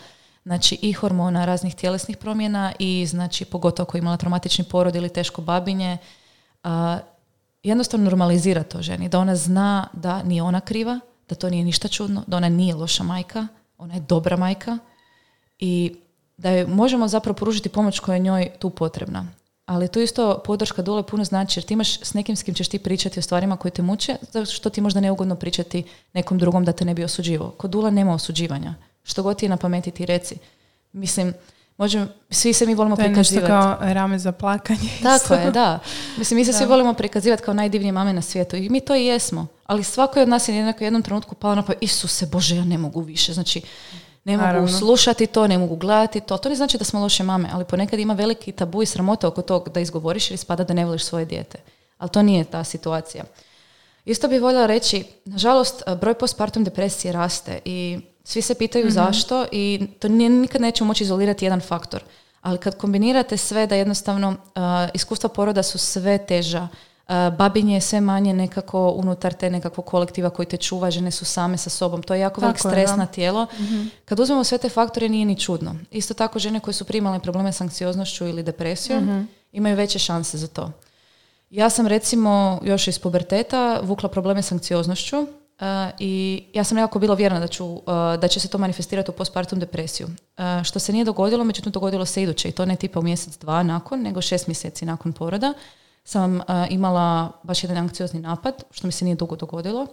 [0.45, 5.09] znači i hormona, raznih tjelesnih promjena i znači pogotovo ako je imala traumatični porod ili
[5.09, 5.99] teško babinje,
[6.63, 6.99] a,
[7.63, 11.89] jednostavno normalizira to ženi, da ona zna da nije ona kriva, da to nije ništa
[11.89, 13.47] čudno, da ona nije loša majka,
[13.79, 14.79] ona je dobra majka
[15.59, 15.97] i
[16.37, 19.27] da joj možemo zapravo pružiti pomoć koja je njoj tu potrebna.
[19.67, 22.69] Ali tu isto podrška dole puno znači jer ti imaš s nekim s kim ćeš
[22.69, 26.65] ti pričati o stvarima koje te muče, zato što ti možda neugodno pričati nekom drugom
[26.65, 27.51] da te ne bi osuđivao.
[27.51, 28.75] Kod dula nema osuđivanja.
[29.03, 30.37] Što god ti je na pameti ti reci.
[30.93, 31.35] Mislim,
[31.79, 33.47] možemo, svi se mi volimo To je prikazivati.
[33.47, 34.91] kao rame za plakanje.
[35.03, 35.79] Tako je, da.
[36.19, 39.05] Mislim, mi se svi volimo prikazivati kao najdivnije mame na svijetu i mi to i
[39.05, 39.47] jesmo.
[39.67, 42.57] Ali svako je od nas je jednako u jednom trenutku pao na pa Isuse Bože,
[42.57, 43.33] ja ne mogu više.
[43.33, 43.63] Znači,
[44.27, 44.69] ne mogu Naravno.
[44.69, 46.37] slušati to, ne mogu gledati to.
[46.37, 49.43] To ne znači da smo loše mame, ali ponekad ima veliki tabu i sramota oko
[49.43, 51.59] tog da izgovoriš jer ispada da ne voliš svoje dijete.
[51.99, 53.25] Ali to nije ta situacija.
[54.05, 59.87] Isto bih voljela reći, nažalost, broj postpartum depresije raste i svi se pitaju zašto i
[59.99, 62.03] to nije, nikad nećemo moći izolirati jedan faktor.
[62.43, 64.37] Ali kad kombinirate sve da jednostavno uh,
[64.95, 66.79] iskustva poroda su sve teža, uh,
[67.39, 71.57] babinje je sve manje nekako unutar te nekakvog kolektiva koji te čuva, žene su same
[71.57, 73.47] sa sobom, to je jako velik stres na tijelo.
[74.05, 75.77] Kad uzmemo sve te faktore nije ni čudno.
[75.91, 80.47] Isto tako žene koje su primale probleme s anksioznošću ili depresijom imaju veće šanse za
[80.47, 80.73] to.
[81.51, 85.29] Ja sam recimo još iz puberteta vukla probleme s anksioznošću uh,
[85.99, 87.83] i ja sam nekako bila vjerna da, ću, uh,
[88.21, 90.07] da će se to manifestirati u postpartum depresiju.
[90.07, 93.39] Uh, što se nije dogodilo, međutim dogodilo se iduće i to ne tipa u mjesec,
[93.39, 95.55] dva nakon, nego šest mjeseci nakon poroda
[96.07, 99.87] sam uh, imala baš jedan anksiozni napad, što mi se nije dugo dogodilo.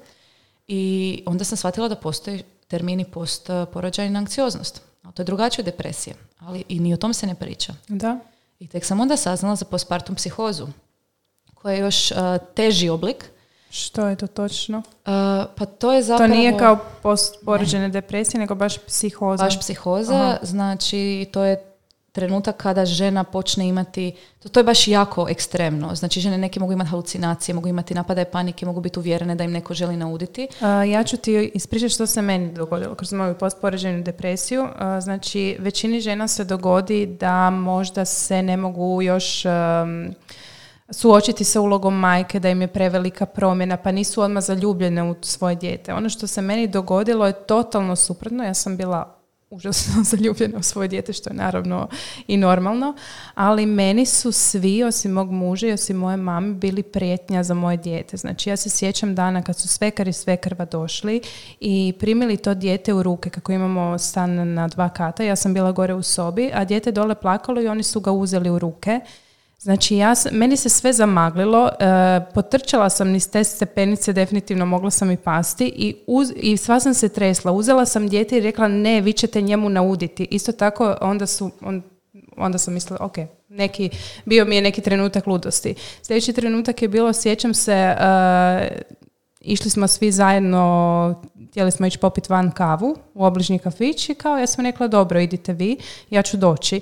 [0.67, 4.82] I onda sam shvatila da postoji termini postporođajna anksioznost.
[5.04, 7.73] A to je drugačije od depresije, ali i ni o tom se ne priča.
[7.88, 8.19] Da.
[8.60, 10.67] I tek sam onda saznala za postpartum psihozu,
[11.54, 12.17] koja je još uh,
[12.56, 13.26] teži oblik.
[13.69, 14.78] Što je to točno?
[14.78, 14.84] Uh,
[15.56, 16.34] pa to je zapravo...
[16.34, 19.43] To nije kao postporođene depresije, nego baš psihoza.
[19.43, 20.38] Baš psihoza, Aha.
[20.41, 21.73] znači to je
[22.13, 25.95] trenutak kada žena počne imati, to, to je baš jako ekstremno.
[25.95, 29.52] Znači žene neke mogu imati halucinacije, mogu imati napadaje panike, mogu biti uvjerene da im
[29.52, 30.47] neko želi nauditi.
[30.91, 34.67] ja ću ti ispričati što se meni dogodilo kroz moju postpoređenu depresiju.
[35.02, 39.43] znači većini žena se dogodi da možda se ne mogu još
[40.89, 45.56] suočiti sa ulogom majke, da im je prevelika promjena, pa nisu odmah zaljubljene u svoje
[45.56, 45.93] dijete.
[45.93, 48.43] Ono što se meni dogodilo je totalno suprotno.
[48.43, 49.23] Ja sam bila
[49.54, 51.88] užasno zaljubljena u svoje dijete, što je naravno
[52.28, 52.96] i normalno,
[53.36, 57.78] ali meni su svi, osim mog muža i osim moje mame, bili prijetnja za moje
[57.78, 58.18] dijete.
[58.18, 61.22] Znači ja se sjećam dana kad su svekar i svekrva došli
[61.60, 65.72] i primili to dijete u ruke, kako imamo stan na dva kata, ja sam bila
[65.72, 69.00] gore u sobi, a dijete dole plakalo i oni su ga uzeli u ruke
[69.63, 71.73] Znači, ja, meni se sve zamaglilo, e,
[72.34, 76.93] potrčala sam niz te stepenice, definitivno mogla sam i pasti i, uz, i sva sam
[76.93, 77.52] se tresla.
[77.52, 80.28] Uzela sam dijete i rekla ne, vi ćete njemu nauditi.
[80.32, 81.82] Isto tako, onda su, on,
[82.38, 83.15] onda sam mislila, ok,
[83.49, 83.89] neki,
[84.26, 85.76] bio mi je neki trenutak ludosti.
[86.02, 88.82] Sljedeći trenutak je bilo, sjećam se, e,
[89.41, 94.38] išli smo svi zajedno, htjeli smo ići popiti van kavu u obližnji kafić i kao
[94.38, 95.78] ja sam rekla, dobro, idite vi,
[96.10, 96.82] ja ću doći.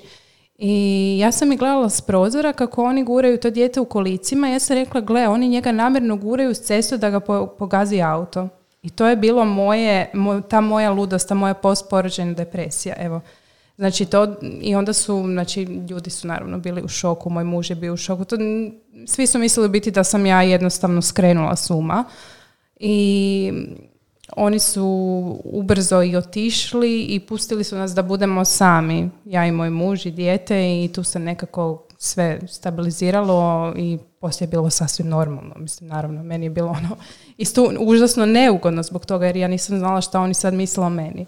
[0.63, 4.49] I ja sam i gledala s prozora kako oni guraju to dijete u kolicima.
[4.49, 7.19] Ja sam rekla, gle, oni njega namjerno guraju s cestu da ga
[7.59, 8.47] pogazi auto.
[8.81, 10.11] I to je bilo moje,
[10.49, 12.95] ta moja ludost, ta moja postporođena depresija.
[12.97, 13.21] Evo.
[13.77, 17.75] Znači to, i onda su, znači ljudi su naravno bili u šoku, moj muž je
[17.75, 18.25] bio u šoku.
[18.25, 18.35] To,
[19.05, 22.03] svi su mislili biti da sam ja jednostavno skrenula suma.
[22.79, 23.53] I
[24.35, 24.85] oni su
[25.43, 30.11] ubrzo i otišli i pustili su nas da budemo sami, ja i moj muž i
[30.11, 35.55] dijete i tu se nekako sve stabiliziralo i poslije je bilo sasvim normalno.
[35.57, 36.89] Mislim, naravno, meni je bilo ono
[37.37, 41.25] isto užasno neugodno zbog toga jer ja nisam znala šta oni sad misle o meni.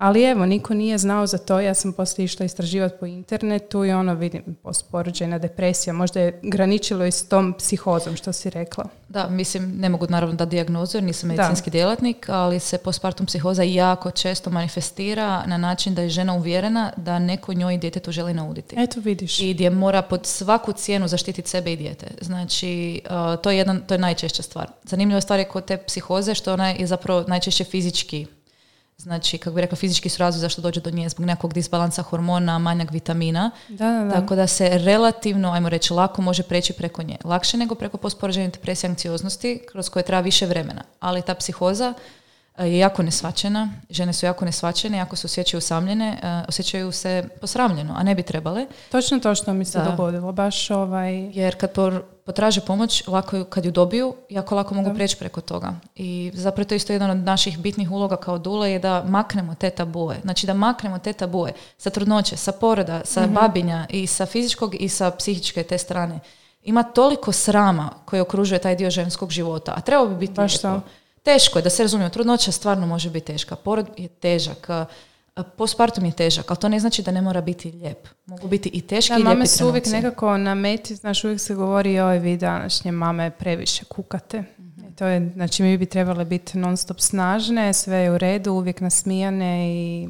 [0.00, 3.92] Ali evo, niko nije znao za to, ja sam poslije išla istraživati po internetu i
[3.92, 8.84] ono vidim postporođajna depresija, možda je graničilo i s tom psihozom što si rekla.
[9.08, 13.62] Da, mislim, ne mogu naravno da dijagnozu jer nisam medicinski djelatnik, ali se postpartum psihoza
[13.62, 18.34] jako često manifestira na način da je žena uvjerena da neko njoj i djetetu želi
[18.34, 18.76] nauditi.
[18.78, 19.40] Eto vidiš.
[19.40, 22.06] I gdje mora pod svaku cijenu zaštititi sebe i dijete.
[22.20, 24.70] Znači, uh, to je, jedan, to je najčešća stvar.
[24.84, 28.26] Zanimljiva stvar je kod te psihoze što ona je zapravo najčešće fizički
[29.00, 32.58] Znači, kako bi rekla, fizički su razvoj zašto dođe do nje zbog nekog disbalansa hormona,
[32.58, 33.50] manjak vitamina.
[33.68, 34.10] Da, da, da.
[34.10, 37.16] Tako da se relativno, ajmo reći, lako može preći preko nje.
[37.24, 40.82] Lakše nego preko postporođene depresije anksioznosti, kroz koje treba više vremena.
[41.00, 41.94] Ali ta psihoza
[42.64, 47.94] je jako nesvačena, žene su jako nesvačene, jako se osjećaju usamljene, e, osjećaju se posramljeno,
[47.96, 48.66] a ne bi trebale.
[48.90, 51.14] Točno to što mi se dogodilo, baš ovaj...
[51.14, 51.70] Jer kad
[52.26, 55.74] potraže pomoć, lako kad ju dobiju, jako lako mogu prijeći preko toga.
[55.96, 59.54] I zapravo to je isto jedan od naših bitnih uloga kao dule je da maknemo
[59.54, 60.16] te tabue.
[60.22, 63.34] Znači da maknemo te tabue sa trudnoće, sa poroda, sa mhm.
[63.34, 66.20] babinja i sa fizičkog i sa psihičke te strane.
[66.62, 70.60] Ima toliko srama koji okružuje taj dio ženskog života, a treba bi biti Baš
[71.22, 74.68] Teško je, da se razumije, trudnoća stvarno može biti teška, porod je težak,
[75.56, 78.08] postpartum je težak, ali to ne znači da ne mora biti lijep.
[78.26, 81.54] Mogu biti i teški da, i mame su uvijek nekako na meti, znaš, uvijek se
[81.54, 84.44] govori oj vi današnje mame previše kukate.
[84.58, 88.52] mm to je, znači mi bi trebale biti non stop snažne, sve je u redu,
[88.52, 90.08] uvijek nasmijane i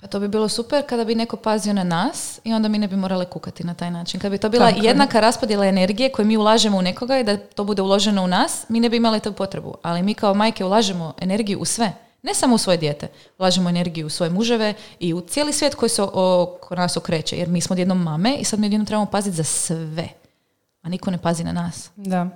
[0.00, 2.88] pa to bi bilo super kada bi neko pazio na nas i onda mi ne
[2.88, 4.20] bi morale kukati na taj način.
[4.20, 7.64] Kada bi to bila jednaka raspodjela energije koju mi ulažemo u nekoga i da to
[7.64, 9.74] bude uloženo u nas, mi ne bi imali tu potrebu.
[9.82, 11.92] Ali mi kao majke ulažemo energiju u sve.
[12.22, 13.08] Ne samo u svoje dijete.
[13.38, 17.36] Ulažemo energiju u svoje muževe i u cijeli svijet koji se oko nas okreće.
[17.36, 20.08] Jer mi smo odjednom mame i sad mi odjednom trebamo paziti za sve.
[20.82, 21.90] A niko ne pazi na nas.
[21.96, 22.28] Da.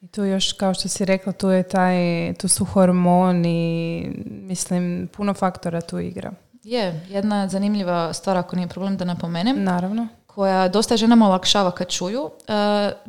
[0.00, 1.96] I tu još, kao što si rekla, tu, je taj,
[2.34, 6.32] tu su hormoni, mislim, puno faktora tu igra.
[6.62, 9.64] Je, jedna zanimljiva stvar, ako nije problem da napomenem.
[9.64, 10.08] Naravno.
[10.26, 12.22] Koja dosta ženama olakšava kad čuju.
[12.22, 12.30] Uh,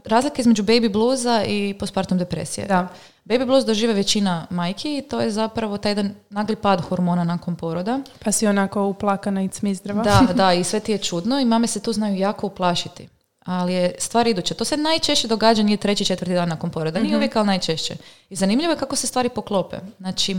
[0.06, 2.68] razlika između baby bluza i postpartum depresije.
[2.68, 2.88] Da.
[3.26, 7.56] Baby blues dožive većina majki i to je zapravo taj jedan nagli pad hormona nakon
[7.56, 8.00] poroda.
[8.24, 10.04] Pa si onako uplakana i cmizdrava.
[10.04, 13.08] Da, da, i sve ti je čudno i mame se tu znaju jako uplašiti.
[13.46, 14.54] Ali je stvar iduća.
[14.54, 17.00] To se najčešće događa nije treći, četvrti dan nakon poroda.
[17.00, 17.96] Nije mm uvijek, ali najčešće.
[18.30, 19.78] I zanimljivo je kako se stvari poklope.
[19.98, 20.36] Znači,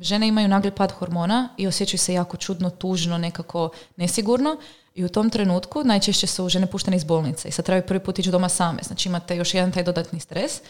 [0.00, 4.56] žene imaju nagli pad hormona i osjećaju se jako čudno, tužno, nekako nesigurno.
[4.94, 8.18] I u tom trenutku najčešće su žene puštene iz bolnice i sad trebaju prvi put
[8.18, 8.78] ići doma same.
[8.82, 10.60] Znači imate još jedan taj dodatni stres.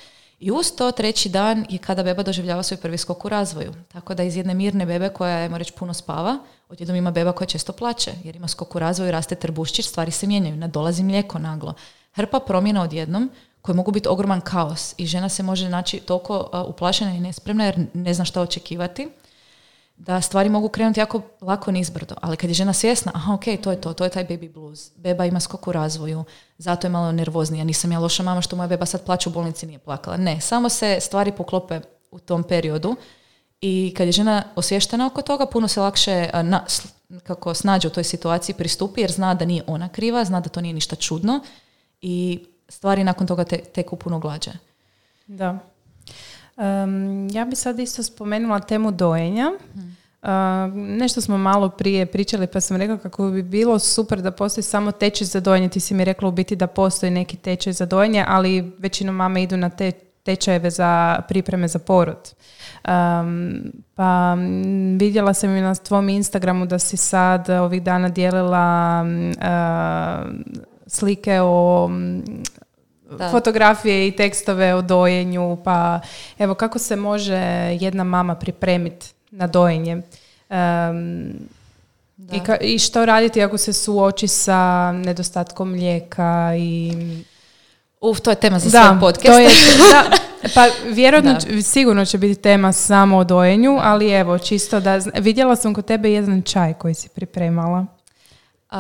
[0.41, 3.75] I uz to treći dan je kada beba doživljava svoj prvi skok u razvoju.
[3.93, 7.47] Tako da iz jedne mirne bebe koja, ajmo reći, puno spava, odjednom ima beba koja
[7.47, 11.75] često plaće, jer ima skok u razvoju, raste trbuščić, stvari se mijenjaju, nadolazi mlijeko naglo.
[12.13, 13.31] Hrpa promjena odjednom
[13.63, 17.87] koje mogu biti ogroman kaos i žena se može naći toliko uplašena i nespremna jer
[17.95, 19.09] ne zna što očekivati.
[19.99, 22.15] da stvari mogu krenuti jako lako nizbrdo.
[22.21, 24.91] Ali kad je žena svjesna, aha, ok, to je to, to je taj baby blues.
[24.97, 26.25] Beba ima skok u razvoju,
[26.59, 27.65] zato je malo nervoznija.
[27.65, 30.17] Nisam ja loša mama što moja beba sad plaća u bolnici nije plakala.
[30.17, 32.97] Ne, samo se stvari poklope u tom periodu
[33.61, 36.65] i kad je žena osvještena oko toga, puno se lakše na,
[37.23, 40.61] kako snađe u toj situaciji pristupi jer zna da nije ona kriva, zna da to
[40.61, 41.41] nije ništa čudno
[42.01, 44.51] i stvari nakon toga te, teku puno glađe.
[45.27, 45.59] Da.
[47.33, 49.51] ja bi sad isto spomenula temu dojenja.
[50.75, 54.93] nešto smo malo prije pričali pa sam rekla kako bi bilo super da postoji samo
[54.93, 55.69] tečaj za dojenje.
[55.69, 59.43] Ti si mi rekla u biti da postoji neki tečaj za dojenje, ali većinom mame
[59.43, 59.93] idu na te
[60.27, 62.35] tečajeve za pripreme za porod.
[63.95, 64.37] pa
[64.99, 69.05] vidjela sam i na tvom Instagramu da si sad ovih dana dijelila
[70.87, 71.91] slike o
[73.31, 76.01] fotografije i tekstove o dojenju, pa
[76.39, 77.37] evo kako se može
[77.81, 80.03] jedna mama pripremiti na dojenje.
[82.19, 82.41] i,
[82.75, 86.93] I što raditi ako se suoči sa nedostatkom mlijeka i...
[88.01, 89.27] Uf, to je tema za svoj podcast.
[89.27, 89.49] To je,
[89.93, 90.05] da,
[90.55, 95.01] pa vjerojatno sigurno će biti tema samo o dojenju, ali evo, čisto da...
[95.15, 97.96] Vidjela sam kod tebe jedan čaj koji si pripremala.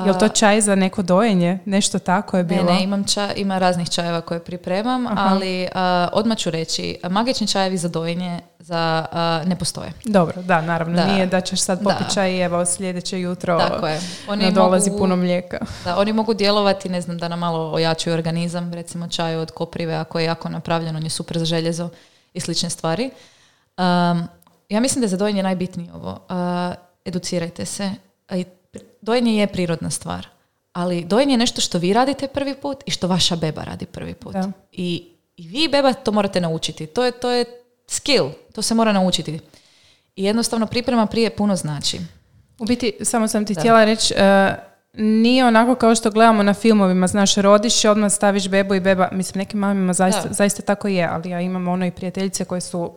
[0.04, 1.58] Je li to čaj za neko dojenje?
[1.64, 2.62] Nešto tako je bilo?
[2.62, 5.80] Ne, ne, imam čaj, ima raznih čajeva koje pripremam, ali uh,
[6.12, 9.06] odmah ću reći, magični čajevi za dojenje za,
[9.46, 9.92] ne postoje.
[10.04, 11.04] Dobro, da, naravno.
[11.06, 14.00] Nije da ćeš sad popiti čaj i evo sljedeće jutro tako je.
[14.28, 15.58] Oni dolazi puno mlijeka.
[15.84, 19.94] Da, oni mogu djelovati, ne znam, da nam malo ojačuju organizam, recimo čaj od koprive,
[19.94, 21.88] ako je jako napravljen, on je super za željezo
[22.34, 23.10] i slične stvari.
[23.76, 24.28] Um,
[24.68, 26.10] ja mislim da je za dojenje najbitnije ovo.
[26.10, 27.90] Uh, educirajte se.
[28.30, 28.44] I
[29.06, 30.26] dojenje je prirodna stvar,
[30.72, 34.14] ali dojenje je nešto što vi radite prvi put i što vaša beba radi prvi
[34.14, 34.36] put.
[34.72, 36.86] I, I vi beba to morate naučiti.
[36.86, 37.44] To je, to je
[37.86, 39.40] skill, to se mora naučiti.
[40.16, 42.00] I jednostavno priprema prije puno znači.
[42.58, 44.54] U biti, samo sam ti htjela reći, uh,
[44.98, 49.08] nije onako kao što gledamo na filmovima, znaš, rodiš i odmah staviš bebu i beba,
[49.12, 52.96] mislim, nekim mamima zaista, zaista tako je, ali ja imam ono i prijateljice koje su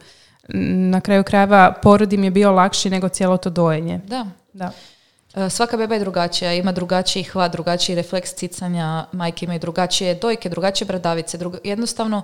[0.92, 4.02] na kraju krajeva porod im je bio lakši nego cijelo to dojenje.
[4.08, 4.26] Da.
[4.54, 4.72] Da.
[5.40, 10.50] E, svaka beba je drugačija, ima drugačiji hvat, drugačiji refleks cicanja, majke imaju drugačije dojke,
[10.50, 11.38] drugačije bradavice.
[11.64, 12.22] Jednostavno,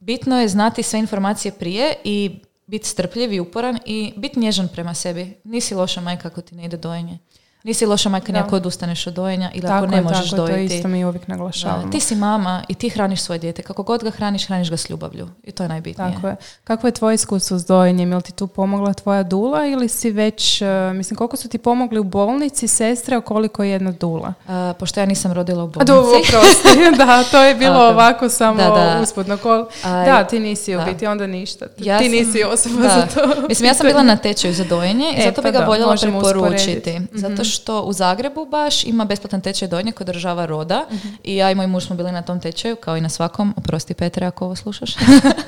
[0.00, 4.94] bitno je znati sve informacije prije i biti strpljiv i uporan i biti nježan prema
[4.94, 5.34] sebi.
[5.44, 7.18] Nisi loša majka ako ti ne ide dojenje.
[7.66, 10.68] Nisi loša majka ni ako odustaneš od dojenja ili ako ne možeš tako, dojiti.
[10.68, 11.92] To isto mi uvijek naglašavamo.
[11.92, 13.62] ti si mama i ti hraniš svoje dijete.
[13.62, 15.28] Kako god ga hraniš, hraniš ga s ljubavlju.
[15.44, 16.14] I to je najbitnije.
[16.14, 16.36] Tako je.
[16.64, 18.10] Kako je tvoje iskustvo s dojenjem?
[18.10, 21.98] Jel ti tu pomogla tvoja dula ili si već, e, mislim, koliko su ti pomogli
[21.98, 24.34] u bolnici sestre, koliko je jedna dula?
[24.78, 26.32] pošto ja nisam rodila u bolnici.
[26.98, 29.00] da, to je bilo ovako samo da, da.
[29.02, 29.36] uspodno.
[29.36, 29.66] Kol...
[29.82, 31.66] da, ti nisi u biti, onda ništa.
[31.78, 33.48] Ja ti nisi osoba za to.
[33.48, 35.96] Mislim, ja sam bila na tečaju za dojenje i e, zato bi pa ga voljela
[36.00, 37.00] preporučiti.
[37.12, 37.55] Zato mhm.
[37.56, 40.84] Što u Zagrebu baš ima besplatan tečaj donje kod država roda
[41.24, 43.94] i ja i moj muž smo bili na tom tečaju kao i na svakom, oprosti
[43.94, 44.96] Petre ako ovo slušaš.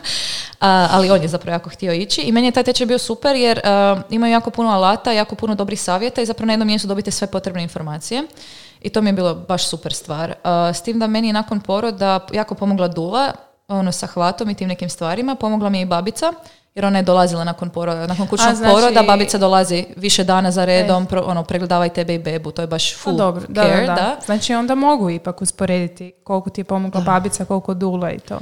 [0.94, 3.60] ali on je zapravo jako htio ići i meni je taj tečaj bio super jer
[3.64, 7.10] uh, imaju jako puno alata, jako puno dobrih savjeta i zapravo na jednom mjestu dobite
[7.10, 8.22] sve potrebne informacije.
[8.82, 10.34] I to mi je bilo baš super stvar.
[10.74, 13.32] s tim da meni je nakon poroda jako pomogla Dula,
[13.68, 15.34] ono sa hvatom i tim nekim stvarima.
[15.34, 16.32] Pomogla mi je i babica
[16.78, 20.64] jer ona je dolazila nakon, poroda, nakon kućnog znači, poroda, babica dolazi više dana za
[20.64, 21.16] redom, e.
[21.18, 23.86] ono, pregledava i tebe i bebu, to je baš full dobro, care.
[23.86, 28.18] Da, da, Znači onda mogu ipak usporediti koliko ti je pomogla babica, koliko dula i
[28.18, 28.38] to.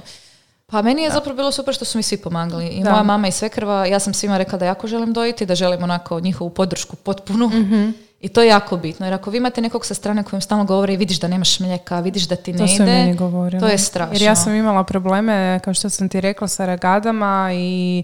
[0.66, 2.66] Pa meni je zapravo bilo super što su mi svi pomagali.
[2.66, 5.82] I moja mama i svekrva, ja sam svima rekla da jako želim dojiti, da želim
[5.82, 7.48] onako njihovu podršku potpunu.
[7.48, 10.64] mm I to je jako bitno, jer ako vi imate nekog sa strane kojem stalno
[10.64, 13.16] govori i vidiš da nemaš mlijeka, vidiš da ti ne to ide,
[13.60, 14.14] to je strašno.
[14.14, 18.02] Jer ja sam imala probleme, kao što sam ti rekla, sa ragadama i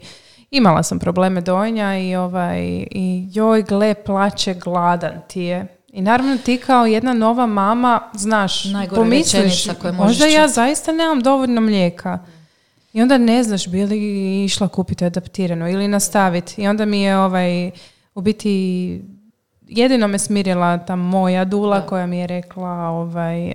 [0.51, 5.67] imala sam probleme dojenja i ovaj i joj gle plaće gladan ti je.
[5.89, 11.61] I naravno ti kao jedna nova mama, znaš, Najgore pomisliš, možda ja zaista nemam dovoljno
[11.61, 12.19] mlijeka.
[12.93, 16.63] I onda ne znaš bi li išla kupiti adaptirano ili nastaviti.
[16.63, 17.71] I onda mi je ovaj,
[18.15, 19.03] u biti
[19.77, 23.55] jedino me smirila ta moja dula koja mi je rekla ovaj, uh,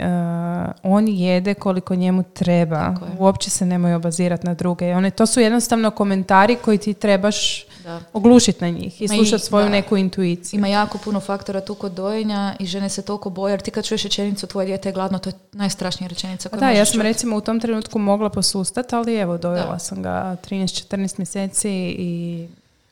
[0.83, 2.95] on jede koliko njemu treba.
[3.19, 4.95] Uopće se nemoj obazirati na druge.
[4.95, 7.99] One, to su jednostavno komentari koji ti trebaš da.
[8.13, 10.57] oglušiti na njih i slušati svoju neku intuiciju.
[10.57, 13.85] Ima jako puno faktora tu kod dojenja i žene se toliko boje, jer ti kad
[13.85, 17.35] čuješ rečenicu tvoje dijete je gladno, to je najstrašnija rečenica koju Da, ja sam recimo
[17.35, 22.47] u tom trenutku mogla posustati, ali evo, dojela sam ga 13-14 mjeseci i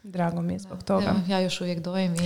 [0.08, 1.06] Drago mi je zbog toga.
[1.06, 2.20] Evo, ja još uvijek dojim i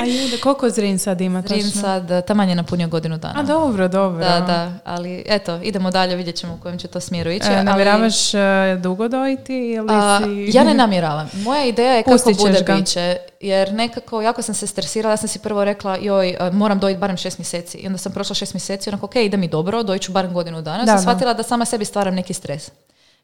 [0.00, 1.80] A je, koliko Zrin sad ima Zrin točno?
[1.80, 3.40] sad taman je napunio godinu dana.
[3.40, 4.24] A dobro, dobro.
[4.24, 7.46] Da, da, ali eto, idemo dalje, vidjet ćemo u kojem će to smjeru ići.
[7.46, 8.38] E, ali- namjeravaš e,
[8.82, 10.56] dugo dojiti ili A, si...
[10.56, 11.30] ja ne namjeravam.
[11.34, 12.74] Moja ideja je kako Pustit ćeš bude ga.
[12.74, 13.16] biće.
[13.40, 17.00] Jer nekako, jako sam se stresirala, ja sam si prvo rekla, joj, a, moram dojiti
[17.00, 17.78] barem šest mjeseci.
[17.78, 20.62] I onda sam prošla šest mjeseci, onako, ok, ide mi dobro, dojit ću barem godinu
[20.62, 20.78] dana.
[20.78, 21.02] Da, sam da.
[21.02, 22.70] shvatila da sama sebi stvaram neki stres.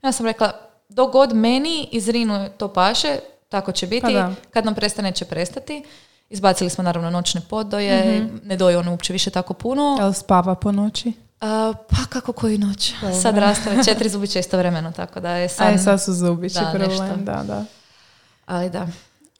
[0.03, 0.53] Ja sam rekla,
[0.89, 3.19] dok god meni iz Rinu to paše,
[3.55, 4.03] tako će biti.
[4.03, 4.33] Pa da.
[4.51, 5.85] Kad nam prestane, će prestati.
[6.31, 8.37] Izbacili smo naravno noćne podoje, Mhm.
[8.45, 9.97] ne doje on uopće više tako puno.
[10.01, 11.13] Jel spava po noći?
[11.41, 12.93] A, pa kako koju noć?
[13.23, 15.67] Sad rastave četiri zubića istovremeno, tako da je san...
[15.67, 17.17] Aj, sad su zubići Da, problem, nešto.
[17.17, 17.65] da, da.
[18.47, 18.87] Ali da.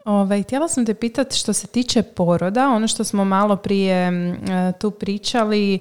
[0.05, 4.13] Ove, htjela sam te pitati što se tiče poroda, ono što smo malo prije e,
[4.81, 5.79] tu pričali,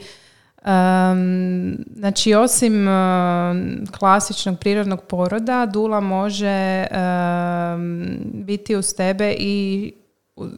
[0.65, 9.93] em, znači osim em, klasičnog prirodnog poroda, dula može em, biti uz tebe i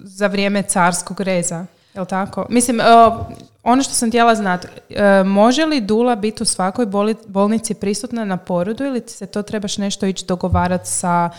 [0.04, 1.66] za vrijeme carskog reza.
[1.94, 2.46] Jel tako?
[2.50, 2.80] Mislim,
[3.64, 8.26] ono što sam htjela znati, e, može li dula biti u svakoj boli- bolnici prisutna
[8.26, 11.30] na porodu ili ti se to trebaš nešto ići dogovarati sa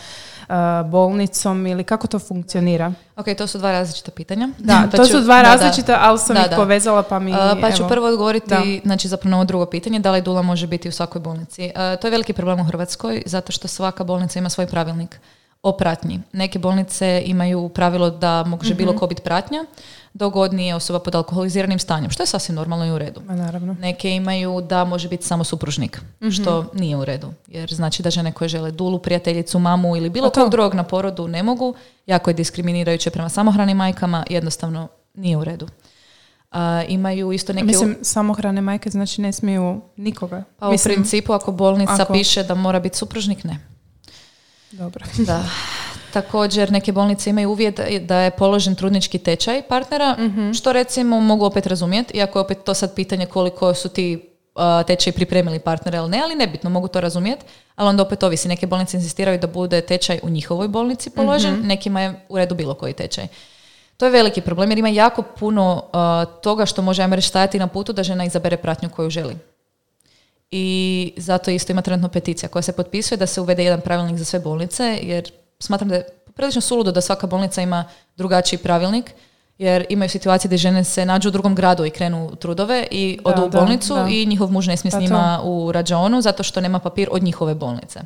[0.83, 2.93] bolnicom ili kako to funkcionira?
[3.15, 4.49] Ok, to su dva različita pitanja.
[4.59, 5.49] Da, Pa to ću- su dva da, da.
[5.55, 6.55] različita, ali sam Da, ih da.
[6.55, 7.33] povezala pa mi...
[7.33, 7.89] A, pa ću evo.
[7.89, 8.61] prvo odgovoriti, Da.
[8.83, 11.71] znači zapravo na ovo drugo pitanje, da li dula može biti u svakoj bolnici.
[11.75, 15.19] A, to je veliki problem u Hrvatskoj, zato što svaka bolnica ima svoj pravilnik
[15.63, 16.19] o pratnji.
[16.31, 18.99] Neke bolnice imaju pravilo da može bilo Mhm.
[18.99, 19.65] ko biti pratnja,
[20.17, 23.21] dok god nije osoba pod alkoholiziranim stanjem, što je sasvim normalno i u redu.
[23.21, 23.73] Ma, naravno.
[23.73, 26.29] Neke imaju da može biti samo supružnik, Mhm.
[26.31, 27.33] što nije u redu.
[27.47, 30.83] Jer znači da žene koje žele dulu, prijateljicu, mamu ili bilo Pa kog drugog na
[30.83, 31.75] porodu ne mogu.
[32.05, 35.67] Jako je diskriminirajuće prema samohranim majkama, jednostavno nije u redu.
[36.51, 37.65] A, imaju isto neke...
[37.65, 40.43] Mislim, samohrane majke znači ne smiju nikoga.
[40.59, 43.59] pa u Mislim, principu ako bolnica ako- piše da mora biti supružnik, ne.
[44.71, 45.05] Dobro.
[45.17, 45.43] Da.
[46.13, 50.51] Također neke bolnice imaju uvjet da je položen trudnički tečaj partnera, Mhm.
[50.51, 54.29] što recimo mogu opet razumjeti, iako je opet to sad pitanje koliko su ti
[54.87, 57.45] tečaj pripremili partnera ili ne, ali nebitno, mogu to razumjeti,
[57.75, 58.47] ali onda opet ovisi.
[58.47, 61.67] Neke bolnice insistiraju da bude tečaj u njihovoj bolnici položen, Mhm.
[61.67, 63.27] nekima je u redu bilo koji tečaj.
[63.97, 67.59] To je veliki problem jer ima jako puno a, toga što može, ajmo reći, stajati
[67.59, 69.37] na putu da žena izabere pratnju koju želi.
[70.51, 70.65] I
[71.17, 74.39] zato isto ima trenutno peticija koja se potpisuje da se uvede jedan pravilnik za sve
[74.39, 77.85] bolnice, jer smatram da je prilično suludo da svaka bolnica ima
[78.15, 79.11] drugačiji pravilnik,
[79.57, 83.19] jer imaju situacije gdje žene se nađu u drugom gradu i krenu u trudove i
[83.23, 84.07] Da, odu u da, bolnicu da.
[84.09, 87.23] i njihov muž ne smije Pa s njima u rađonu zato što nema papir od
[87.23, 87.99] njihove bolnice.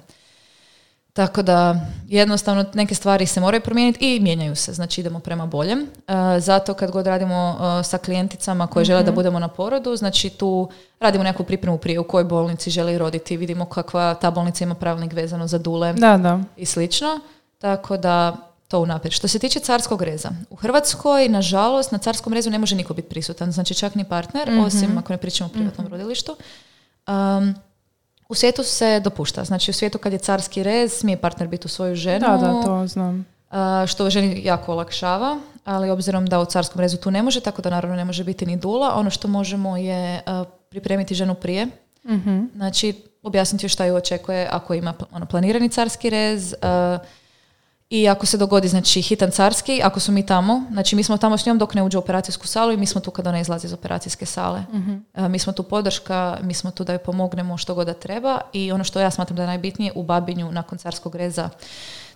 [1.14, 1.76] Tako da
[2.08, 5.80] jednostavno neke stvari se moraju promijeniti i mijenjaju se, znači idemo prema boljem.
[5.80, 9.06] E, zato kad god radimo e, sa klijenticama koje žele Mhm.
[9.06, 13.38] da budemo na porodu, znači tu radimo neku pripremu prije u kojoj bolnici žele roditi,
[13.38, 16.39] vidimo kakva ta bolnica ima pravilnik vezano za dule Da, da.
[16.58, 17.20] i slično.
[17.62, 18.36] Tako da
[18.68, 19.14] to unaprijed.
[19.14, 23.09] Što se tiče carskog reza, u Hrvatskoj, nažalost, na carskom rezu ne može niko biti
[23.09, 24.59] prisutan, znači čak ni partner, Mhm.
[24.59, 26.36] osim ako ne pričamo o privatnom rodilištu.
[27.07, 27.55] Um,
[28.30, 29.43] u svijetu se dopušta.
[29.43, 32.62] Znači u svijetu kad je carski rez, smije partner biti u svoju ženu, Da, da,
[32.62, 33.26] to znam.
[33.49, 37.62] a, što ženi jako olakšava, ali obzirom da u carskom rezu tu ne može, tako
[37.62, 40.22] da naravno ne može biti ni dula, ono što možemo je
[40.70, 41.68] pripremiti ženu prije.
[42.05, 42.39] Mhm.
[42.55, 42.93] Znači,
[43.24, 46.97] objasniti joj šta ju očekuje ako ima ono, planirani carski rez a,
[47.92, 51.38] i ako se dogodi znači hitan carski, ako su mi tamo, znači mi smo tamo
[51.38, 53.68] s njom dok ne uđe u operacijsku salu i mi smo tu kada ona izlazi
[53.68, 54.64] iz operacijske sale.
[55.14, 58.42] A, mi smo tu podrška, mi smo tu da joj pomognemo što god da treba
[58.54, 61.50] i ono što ja smatram da je najbitnije u babinju nakon carskog reza.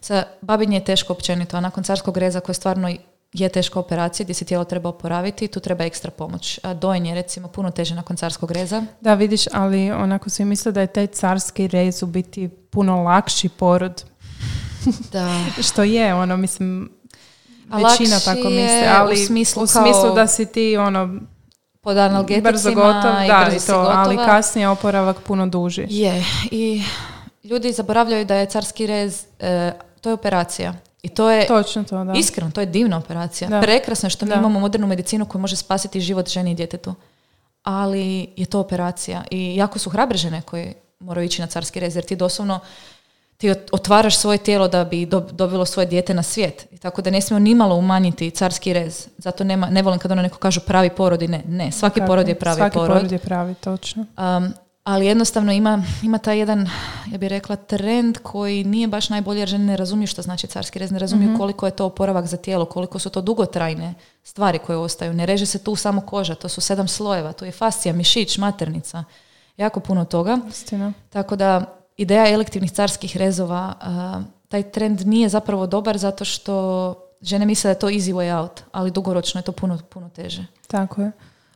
[0.02, 2.90] Sa, babinje je teško općenito, a nakon carskog reza koje stvarno
[3.34, 6.60] je teška operacija gdje se tijelo treba oporaviti, tu treba ekstra pomoć.
[6.64, 8.84] A dojenje je recimo puno teže nakon carskog reza.
[9.02, 13.50] Da, vidiš, ali onako svi misle da je taj carski rez u biti puno lakši
[13.50, 14.04] porod.
[15.12, 15.40] Da.
[15.64, 16.90] Što je, ono, mislim,
[17.70, 21.20] A većina lakši tako misle, u ali smislu u kao- smislu da si ti, ono,
[21.82, 24.26] Pod analgeticima brzo gotov, i da, brzo i si to, ali gotova.
[24.28, 25.86] kasnije oporavak puno duži.
[25.90, 26.84] Je, i
[27.44, 29.72] ljudi zaboravljaju da je carski rez, e,
[30.02, 30.74] to je operacija.
[31.02, 32.14] I to je, Točno to, da.
[32.14, 33.50] iskreno, to je divna operacija.
[33.50, 33.62] Da.
[33.62, 34.36] Prekrasno je što mi Da.
[34.36, 36.96] imamo modernu medicinu koja može spasiti život ženi i djetetu.
[37.64, 39.24] Ali je to operacija.
[39.32, 42.60] I jako su hrabre žene koje moraju ići na carski rez, jer ti doslovno
[43.38, 46.68] ti ot- otvaraš svoje tijelo da bi dob- dobilo svoje dijete na svijet.
[46.72, 49.08] I tako da ne smijemo nimalo umanjiti carski rez.
[49.18, 51.44] Zato nema, ne volim kad ono neko kažu pravi porod i ne.
[51.48, 52.98] Ne, svaki Tako, porod je pravi Svaki porod.
[52.98, 54.06] porod je pravi, točno.
[54.38, 56.70] Um, ali jednostavno ima, ima taj jedan,
[57.12, 60.80] ja bih rekla, trend koji nije baš najbolji jer žene ne razumiju što znači carski
[60.80, 64.78] rez, ne razumiju koliko je to oporavak za tijelo, koliko su to dugotrajne stvari koje
[64.78, 65.14] ostaju.
[65.14, 69.04] Ne reže se tu samo koža, to su sedam slojeva, tu je fascija, mišić, maternica,
[69.58, 70.38] jako puno toga.
[70.50, 70.94] Istina.
[71.10, 77.46] Tako da ideja elektivnih carskih rezova uh, taj trend nije zapravo dobar zato što žene
[77.46, 80.46] misle da je to easy way out, ali dugoročno je to puno, puno teže.
[80.68, 81.12] Tako je.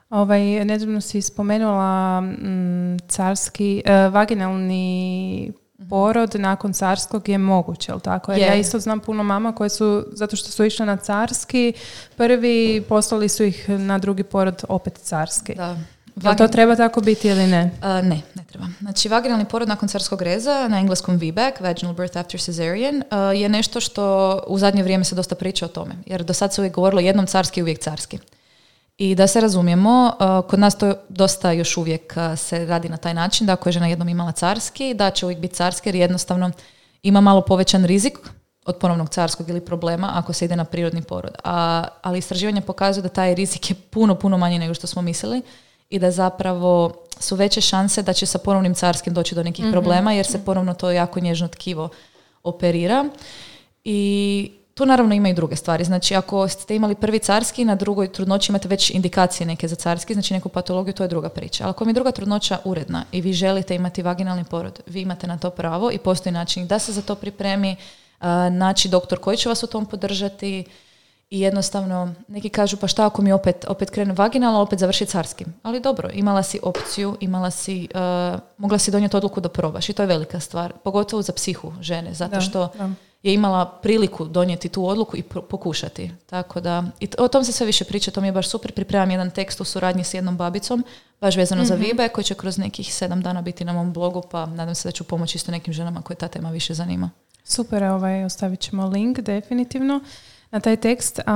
[0.09, 5.51] Ovaj, nedavno si spomenula mm, carski, e, vaginalni
[5.89, 8.31] porod nakon carskog je moguće, jel tako?
[8.31, 8.47] Jer Je.
[8.47, 11.73] ja isto znam puno mama koje su, zato što su išle na carski,
[12.15, 15.55] prvi poslali su ih na drugi porod opet carski.
[15.55, 15.77] Da.
[16.23, 17.71] Jel to treba tako biti ili ne?
[17.77, 18.65] Uh, ne, ne treba.
[18.81, 23.49] Znači, vaginalni porod nakon carskog reza, na engleskom VBAC, vaginal birth after cesarean, uh, je
[23.49, 25.95] nešto što u zadnje vrijeme se dosta priča o tome.
[26.05, 28.19] Jer do sad se uvijek govorilo jednom carski, uvijek carski.
[28.97, 32.97] I da se razumijemo, uh, kod nas to dosta još uvijek uh, se radi na
[32.97, 35.95] taj način, da ako je žena jednom imala carski, da će uvijek biti carski jer
[35.95, 36.51] jednostavno
[37.03, 38.19] ima malo povećan rizik
[38.65, 41.33] od ponovnog carskog ili problema ako se ide na prirodni porod.
[41.43, 45.41] A, ali istraživanja pokazuju da taj rizik je puno, puno manji nego što smo mislili
[45.89, 50.13] i da zapravo su veće šanse da će sa ponovnim carskim doći do nekih problema
[50.13, 51.89] jer se ponovno to jako nježno tkivo
[52.43, 53.05] operira.
[53.83, 55.83] I tu naravno ima i druge stvari.
[55.83, 60.13] Znači ako ste imali prvi carski, na drugoj trudnoći imate već indikacije neke za carski,
[60.13, 61.63] znači neku patologiju, to je druga priča.
[61.63, 65.27] Ali ako vam je druga trudnoća uredna i vi želite imati vaginalni porod, vi imate
[65.27, 67.75] na to pravo i postoji način da se za to pripremi,
[68.51, 70.65] naći doktor koji će vas u tom podržati
[71.29, 75.53] i jednostavno neki kažu pa šta ako mi opet, opet krene vaginalno, opet završi carskim.
[75.63, 77.87] Ali dobro, imala si opciju, imala si,
[78.33, 81.73] uh, mogla si donijeti odluku da probaš i to je velika stvar, pogotovo za psihu
[81.81, 82.89] žene, zato Da, što da.
[83.23, 86.11] je imala priliku donijeti tu odluku i pro- pokušati.
[86.25, 88.71] Tako da, i t- o tom se sve više priča, to mi je baš super.
[88.71, 90.83] Pripremam jedan tekst u suradnji s jednom babicom,
[91.21, 94.45] baš vezano za Vibe, koji će kroz nekih sedam dana biti na mom blogu, pa
[94.45, 97.09] nadam se da ću pomoći isto nekim ženama koje ta tema više zanima.
[97.43, 99.99] Super, ovaj, ostavit ćemo link definitivno
[100.51, 101.19] na taj tekst.
[101.25, 101.35] A,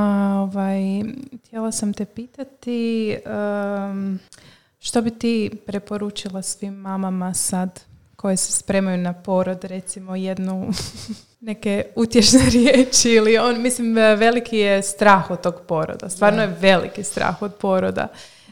[0.52, 1.04] ovaj,
[1.48, 4.20] htjela sam te pitati em,
[4.80, 7.82] što bi ti preporučila svim mamama sad
[8.16, 10.72] koje se spremaju na porod, recimo jednu
[11.40, 17.04] neke utješne riječi ili on, mislim veliki je strah od tog poroda, stvarno je veliki
[17.04, 18.08] strah od poroda.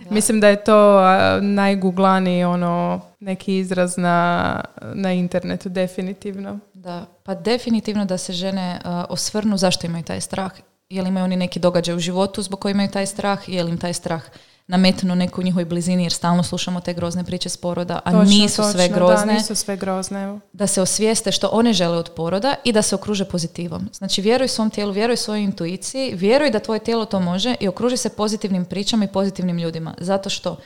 [0.10, 1.02] Mislim da je to
[1.42, 6.60] najguglaniji ono neki izraz na, na internetu definitivno.
[6.82, 10.52] Da, pa definitivno da se žene uh, osvrnu zašto imaju taj strah.
[10.90, 13.72] Je li imaju oni neki događaj u životu zbog koji imaju taj strah, je li
[13.72, 14.24] im taj strah
[14.68, 18.24] nametnu neko u njihovoj blizini jer stalno slušamo te grozne priče s poroda, a Točno,
[18.24, 19.26] nisu sve točno, grozne.
[19.26, 20.40] Da, nisu sve grozne.
[20.54, 23.90] da se osvijeste što one žele od poroda i da se okruže pozitivom.
[23.94, 27.98] Znači vjeruj svom tijelu, vjeruj svojoj intuiciji, vjeruj da tvoje tijelo to može i okruži
[27.98, 29.94] se pozitivnim pričama i pozitivnim ljudima.
[30.00, 30.58] Zato što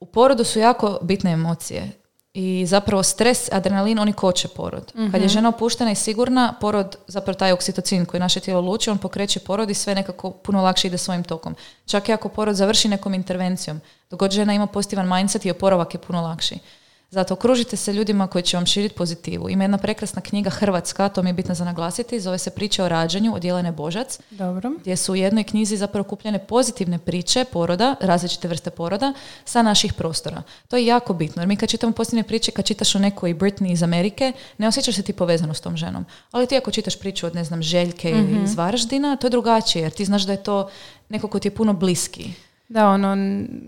[0.00, 1.92] u porodu su jako bitne emocije.
[2.40, 4.92] I zapravo stres, adrenalin, oni koče porod.
[5.12, 8.98] Kad je žena opuštena i sigurna, porod, zapravo taj oksitocin koji naše tijelo luči, on
[8.98, 11.56] pokreće porod i sve nekako puno lakše ide svojim tokom.
[11.86, 13.80] Čak i ako porod završi nekom intervencijom,
[14.10, 16.58] dok god žena ima pozitivan mindset i oporavak je puno lakši.
[17.10, 19.50] Zato okružite se ljudima koji će vam širiti pozitivu.
[19.50, 22.88] Ima jedna prekrasna knjiga Hrvatska, to mi je bitno za naglasiti, zove se Priče o
[22.88, 24.70] rađanju od Jelene Božac, Dobro.
[24.80, 29.12] gdje su u jednoj knjizi zapravo kupljene pozitivne priče poroda, različite vrste poroda,
[29.44, 30.42] sa naših prostora.
[30.68, 33.72] To je jako bitno, jer mi kad čitamo pozitivne priče, kad čitaš o nekoj Britney
[33.72, 36.04] iz Amerike, ne osjećaš se ti povezano s tom ženom.
[36.30, 39.82] Ali ti ako čitaš priču od, ne znam, Željke ili iz Varaždina, to je drugačije,
[39.82, 40.70] jer ti znaš da je to
[41.08, 42.30] neko ko ti je puno bliski.
[42.68, 43.14] Da, ono,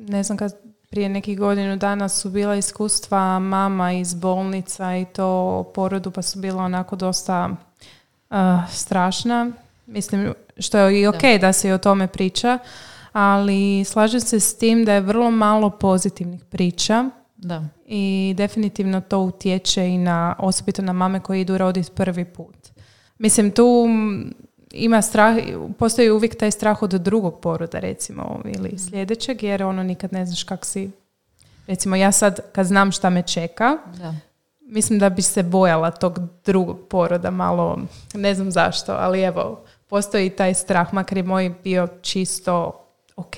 [0.09, 5.27] ne znam kad prije nekih godinu dana su bila iskustva mama iz bolnica i to
[5.27, 7.51] o porodu pa su bila onako dosta
[8.31, 8.37] uh,
[8.71, 9.51] strašna.
[9.87, 11.53] Mislim, što je i ok da.
[11.53, 12.59] se i o tome priča,
[13.13, 17.65] ali slažem se s tim da je vrlo malo pozitivnih priča Da.
[17.87, 22.57] i definitivno to utječe i na, osobito na mame koje idu roditi prvi put.
[23.19, 23.89] Mislim, tu
[24.73, 25.37] ima strah,
[25.79, 30.43] postoji uvijek taj strah od drugog poroda, recimo, ili sljedećeg, jer ono nikad ne znaš
[30.43, 30.91] kak si...
[31.67, 34.15] Recimo, ja sad, kad znam šta me čeka, Da.
[34.61, 37.79] mislim da bi se bojala tog drugog poroda malo,
[38.15, 42.85] ne znam zašto, ali evo, postoji taj strah, makar je moj bio čisto
[43.17, 43.37] ok,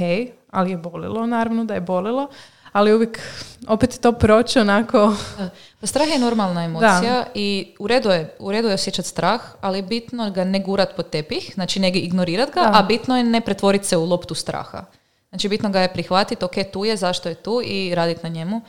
[0.51, 2.29] ali je bolilo, naravno da je bolilo,
[2.73, 3.21] ali uvijek,
[3.69, 5.51] opet to proći onako, Da.
[5.81, 9.83] Pa strah je normalna emocija i u redu je, u redu je osjećati strah, ali
[9.83, 12.71] bitno ga ne gurat pod tepih, znači ne ignorirat ga, Da.
[12.75, 14.85] a bitno je ne pretvoriti se u loptu straha.
[15.29, 18.61] Znači bitno ga je prihvatiti, ok, tu je, zašto je tu i raditi na njemu,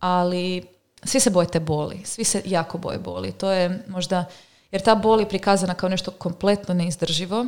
[0.00, 0.66] ali
[1.04, 3.32] svi se boje te boli, svi se jako boje boli.
[3.32, 4.24] To je možda,
[4.70, 7.46] jer ta bol je prikazana kao nešto kompletno neizdrživo,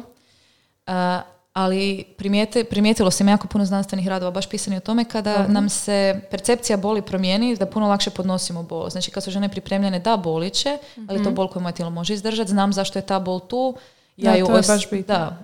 [0.86, 1.20] a,
[1.56, 6.20] ali primijete, primijetilo se jako puno znanstvenih radova baš pisani o tome kada nam se
[6.30, 8.90] percepcija boli promijeni da puno lakše podnosimo bol.
[8.90, 10.78] Znači kad su žene pripremljene da bolit će,
[11.08, 13.76] ali to bol koju moje tijelo može izdržati, znam zašto je ta bol tu,
[14.16, 15.14] ja Da, ju to je baš bitno.
[15.14, 15.36] Da.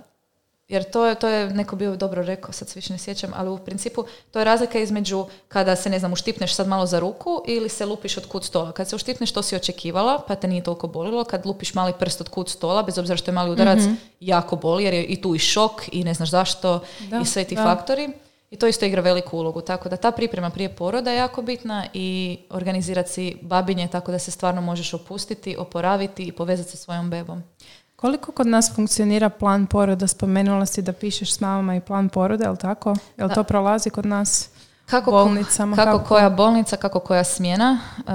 [0.67, 3.49] Jer to je, to je neko bio dobro rekao, sad se više ne sjećam, ali
[3.49, 7.43] u principu to je razlika između kada se, ne znam, uštipneš sad malo za ruku
[7.47, 8.71] ili se lupiš od kut stola.
[8.71, 11.23] Kad se uštipneš, to si očekivala, pa te nije toliko bolilo.
[11.23, 13.79] Kad lupiš mali prst od kut stola, bez obzira što je mali udarac,
[14.19, 17.43] jako boli, jer je i tu i šok i ne znaš zašto Da, i sve
[17.43, 17.63] ti da.
[17.63, 18.09] faktori.
[18.51, 19.61] I to isto igra veliku ulogu.
[19.61, 24.19] Tako da ta priprema prije poroda je jako bitna i organizirati si babinje tako da
[24.19, 27.43] se stvarno možeš opustiti, oporaviti i povezati sa svojom bebom.
[28.03, 30.07] Koliko kod nas funkcionira plan poroda?
[30.07, 32.95] Spomenula si da pišeš s mamama i plan poroda, jel tako?
[33.17, 33.33] Jel Da.
[33.33, 34.49] to prolazi kod nas?
[34.85, 36.07] Kako, ko- Bolnicama, kako, kako?
[36.07, 37.79] koja bolnica, kako koja smjena.
[37.99, 38.11] E,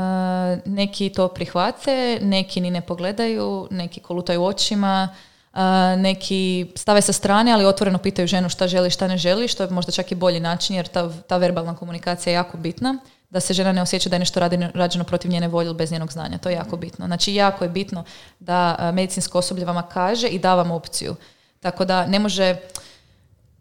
[0.67, 5.09] neki to prihvate, neki ni ne pogledaju, neki kolutaju očima,
[5.55, 5.61] e,
[5.97, 6.41] neki
[6.77, 9.93] stave sa strane, ali otvoreno pitaju ženu šta želi, šta ne želi, što je možda
[9.93, 12.99] čak i bolji način, jer ta, ta verbalna komunikacija je jako bitna
[13.31, 14.41] da se žena ne osjeća da je nešto
[14.75, 16.39] rađeno protiv njene volje ili bez njenog znanja.
[16.39, 17.07] To je jako bitno.
[17.07, 18.05] Znači, jako je bitno
[18.41, 21.17] da e, medicinsko osoblje vama kaže i da vam opciju.
[21.61, 22.57] Tako da ne može,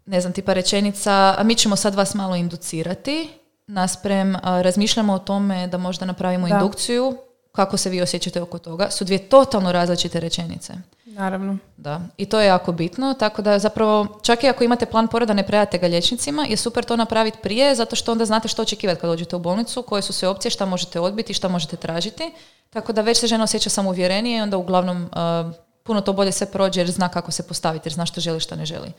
[0.06, 3.28] ne znam, tipa rečenica, a mi ćemo sad vas malo inducirati,
[3.66, 6.54] nasprem a, razmišljamo o tome da možda napravimo Da.
[6.54, 7.18] indukciju,
[7.58, 10.72] kako se vi osjećate oko toga, su dvije totalno različite rečenice.
[11.04, 11.58] Naravno.
[11.76, 15.34] Da, i to je jako bitno, tako da zapravo čak i ako imate plan poroda
[15.34, 19.00] ne predate ga liječnicima, je super to napraviti prije, zato što onda znate što očekivati
[19.00, 22.30] kad dođete u bolnicu, koje su sve opcije, šta možete odbiti, šta možete tražiti,
[22.70, 25.50] tako da već se žena osjeća samouvjerenije i onda uglavnom a,
[25.82, 28.56] puno to bolje sve prođe jer zna kako se postaviti, jer zna što želi, što
[28.56, 28.92] ne želi.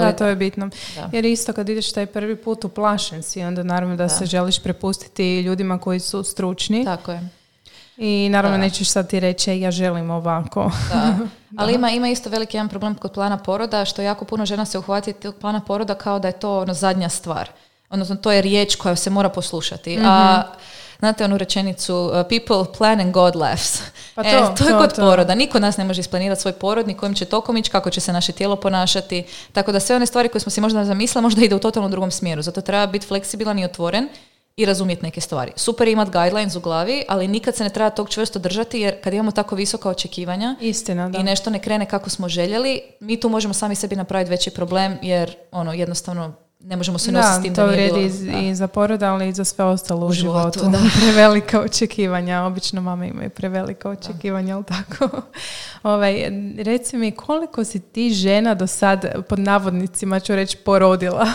[0.00, 0.70] da, to je bitno.
[0.96, 1.10] Da.
[1.12, 5.40] Jer isto kad ideš taj prvi put uplašen si, onda naravno da, se želiš prepustiti
[5.40, 6.84] ljudima koji su stručni.
[6.84, 7.43] Tako je.
[7.96, 8.62] I naravno Da.
[8.62, 10.70] nećeš sad ti reći "E, ja želim ovako.
[10.92, 11.14] Da.
[11.58, 14.78] Ali ima, ima isto veliki jedan problem kod plana poroda, što jako puno žena se
[14.78, 17.48] uhvati tog plana poroda kao da je to ono zadnja stvar.
[17.90, 19.98] Odnosno, to je riječ koja se mora poslušati.
[19.98, 20.58] A Mhm.
[20.98, 23.82] znate onu rečenicu uh, people plan and God laughs.
[24.14, 25.02] Pa E, to, to je to, kod to.
[25.02, 25.34] poroda.
[25.34, 28.12] Niko nas ne može isplanirati svoj porod, ni kojim će tokom ići, kako će se
[28.12, 29.24] naše tijelo ponašati.
[29.52, 32.10] Tako da sve one stvari koje smo si možda zamislili, možda ide u totalno drugom
[32.10, 32.42] smjeru.
[32.42, 34.08] Zato treba biti fleksibilan i otvoren
[34.56, 35.52] i razumjeti neke stvari.
[35.56, 39.02] Super je imat guidelines u glavi, ali nikad se ne treba tog čvrsto držati, jer
[39.02, 41.18] kad imamo tako visoka očekivanja, Istina, da.
[41.18, 44.98] i nešto ne krene kako smo željeli, mi tu možemo sami sebi napraviti veći problem
[45.02, 48.32] jer ono jednostavno ne možemo se nositi s tim da, to nije vrijedi bilo.
[48.32, 48.38] Da.
[48.40, 50.58] i za porod, ali i za sve ostalo u, U životu.
[50.58, 50.78] životu, da.
[51.00, 52.42] prevelika očekivanja.
[52.42, 55.22] Obično mame imaju prevelika očekivanja, ali tako?
[55.82, 61.26] ovaj, reci mi, koliko si ti žena do sad, pod navodnicima ću reći, porodila?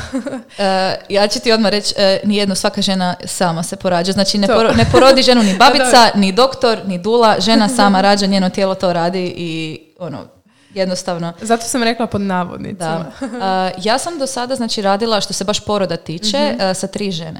[0.57, 4.11] E, ja ću ti odmah reći, e, nijedno, svaka žena sama se porađa.
[4.11, 4.53] Znači ne, To.
[4.53, 6.11] poro- ne porodi ženu ni babica, Da.
[6.15, 7.35] ni doktor, ni dula.
[7.39, 10.17] Žena sama rađa, njeno tijelo to radi i ono,
[10.73, 13.05] jednostavno Zato sam rekla pod navodnicima.
[13.19, 13.27] Da.
[13.75, 17.11] Uh, ja sam do sada znači radila što se baš poroda tiče uh, sa tri
[17.11, 17.39] žene.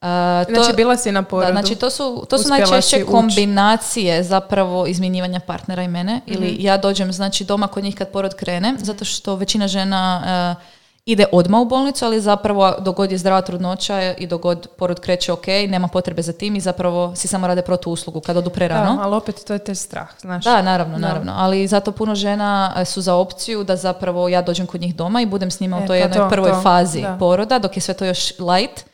[0.00, 0.06] Uh,
[0.46, 1.52] to- Znači, bila si na Da, porodu.
[1.52, 6.16] znači to su, to su najčešće kombinacije zapravo izmjenjivanja partnera i mene.
[6.16, 6.32] Mhm.
[6.34, 10.22] Ili ja dođem znači doma kod njih kad porod krene, zato što većina žena
[10.56, 10.77] uh,
[11.08, 15.00] ide odmah u bolnicu, ali zapravo dok god je zdrava trudnoća i dok god porod
[15.00, 18.50] kreće ok, nema potrebe za tim i zapravo si samo rade protu uslugu kad odu
[18.50, 18.96] prerano.
[18.96, 20.44] Da, ali opet to je te strah, znaš.
[20.44, 21.06] Da, naravno, Da.
[21.08, 21.32] naravno.
[21.36, 25.20] Ali zato puno žena e, su za opciju da zapravo ja dođem kod njih doma
[25.20, 27.16] i budem s njima E, u toj pa jednoj to, prvoj to, fazi da.
[27.18, 28.84] poroda, dok je sve to još light.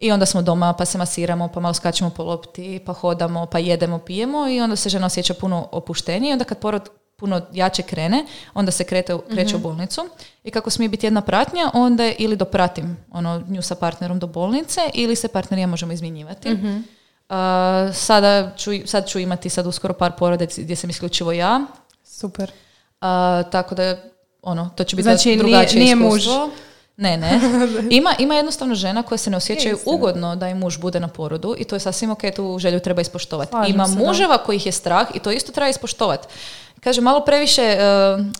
[0.00, 3.58] I onda smo doma, pa se masiramo, pa malo skačemo po lopti, pa hodamo, pa
[3.58, 6.30] jedemo, pijemo i onda se žena osjeća puno opuštenije.
[6.30, 6.88] I onda kad porod
[7.18, 9.56] puno jače krene, onda se krete, kreće Mhm.
[9.56, 10.08] u bolnicu.
[10.44, 14.26] I kako smije biti jedna pratnja, onda je ili dopratim ono, nju sa partnerom do
[14.28, 16.50] bolnice ili se partner i ja možemo izmjenjivati.
[16.50, 16.76] Mhm.
[17.28, 17.34] Uh,
[17.94, 21.60] sada ću, sad ću imati sad uskoro par porode gdje sam isključivo ja,
[22.04, 22.50] Super.
[23.00, 23.96] a, tako da
[24.42, 26.18] ono, to će biti Znači, nije- drugačije nije muž.
[26.18, 26.50] iskustvo.
[26.96, 27.40] Ne, ne.
[27.90, 31.54] Ima, ima jednostavno žena koje se ne osjećaju ugodno da im muž bude na porodu
[31.58, 33.50] i to je sasvim ok, tu želju treba ispoštovati.
[33.50, 34.04] Slažem Ima se, da.
[34.04, 36.28] muževa kojih je strah i to isto treba ispoštovati.
[36.80, 37.78] Kaže, malo previše, e,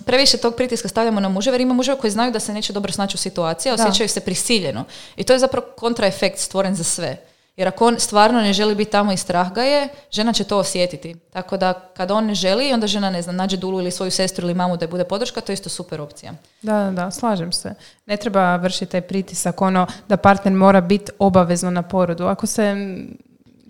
[0.05, 2.93] previše tog pritiska stavljamo na muževe jer ima muževa koji znaju da se neće dobro
[2.93, 3.83] snaći u situaciji, a Da.
[3.83, 4.85] osjećaju se prisiljeno.
[5.17, 7.17] I to je zapravo kontraefekt stvoren za sve.
[7.57, 10.59] Jer ako on stvarno ne želi biti tamo i strah ga je, žena će to
[10.59, 11.17] osjetiti.
[11.33, 14.45] Tako da kada on ne želi, onda žena ne znam, nađe dulu ili svoju sestru
[14.45, 16.33] ili mamu da je bude podrška, to je isto super opcija.
[16.63, 17.75] Da, da, da, slažem se.
[18.07, 22.25] Ne treba vršiti taj pritisak, ono da partner mora biti obavezno na porodu.
[22.25, 22.75] Ako se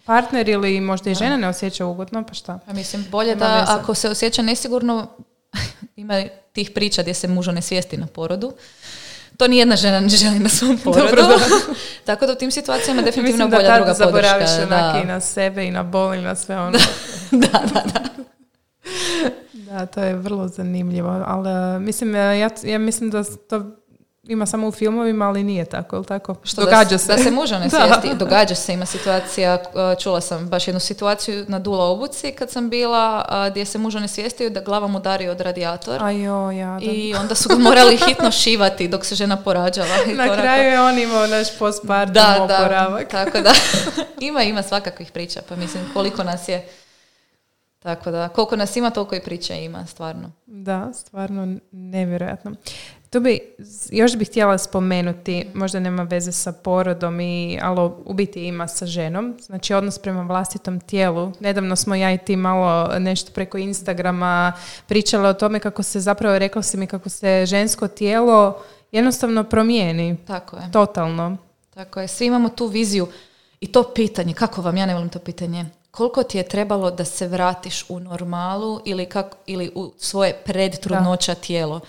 [0.09, 2.59] partner ili možda i žena ne osjeća ugodno, pa šta?
[2.67, 3.73] Pa mislim, bolje da veze.
[3.73, 5.07] ako se osjeća nesigurno,
[5.97, 8.53] ima tih priča gdje se mužo ne svijesti na porodu.
[9.37, 11.03] To nijedna žena ne želi na svom porodu.
[11.03, 11.39] Dobro, da.
[12.07, 14.75] Tako da u tim situacijama definitivno Mislim da bolja tad druga zaboraviš podrška.
[14.75, 15.01] onak Da.
[15.03, 16.79] i na sebe i na bol i na sve ono.
[17.31, 18.09] da, da, da.
[19.53, 22.33] Da, to je vrlo zanimljivo, ali mislim, ja,
[22.65, 23.78] ja mislim da to
[24.29, 26.35] ima samo u filmovima, ali nije tako, ili tako?
[26.43, 27.12] Što Događa da, se.
[27.16, 28.14] Da se muža ne svijesti.
[28.14, 29.59] Događa se, ima situacija,
[30.01, 34.09] čula sam baš jednu situaciju na Dula obuci kad sam bila, gdje se muža ne
[34.09, 36.03] svijestio da glava mu dari od radijator.
[36.03, 39.95] Ajo, ja, I onda su ga morali hitno šivati dok se žena porađala.
[40.12, 43.12] I Na to kraju je on imao naš postpartum da, oporavak.
[43.12, 43.53] Da, tako da,
[44.29, 46.68] ima, ima svakakvih priča, pa mislim koliko nas je,
[47.79, 50.31] tako da, koliko nas ima, toliko i priča ima, stvarno.
[50.47, 52.53] Da, stvarno nevjerojatno.
[53.11, 53.41] Tu bi,
[53.91, 58.87] još bih htjela spomenuti, možda nema veze sa porodom, i, ali u biti ima sa
[58.87, 61.33] ženom, znači odnos prema vlastitom tijelu.
[61.41, 64.53] Nedavno smo ja i ti malo nešto preko Instagrama
[64.87, 70.17] pričale o tome kako se zapravo, rekla si mi kako se žensko tijelo jednostavno promijeni.
[70.27, 70.73] Tako je.
[70.73, 71.37] Totalno.
[71.75, 73.09] Tako je, svi imamo tu viziju
[73.61, 77.05] i to pitanje, kako vam, ja ne volim to pitanje, koliko ti je trebalo da
[77.05, 81.81] se vratiš u normalu ili, kako, ili u svoje predtrudnoća tijelo?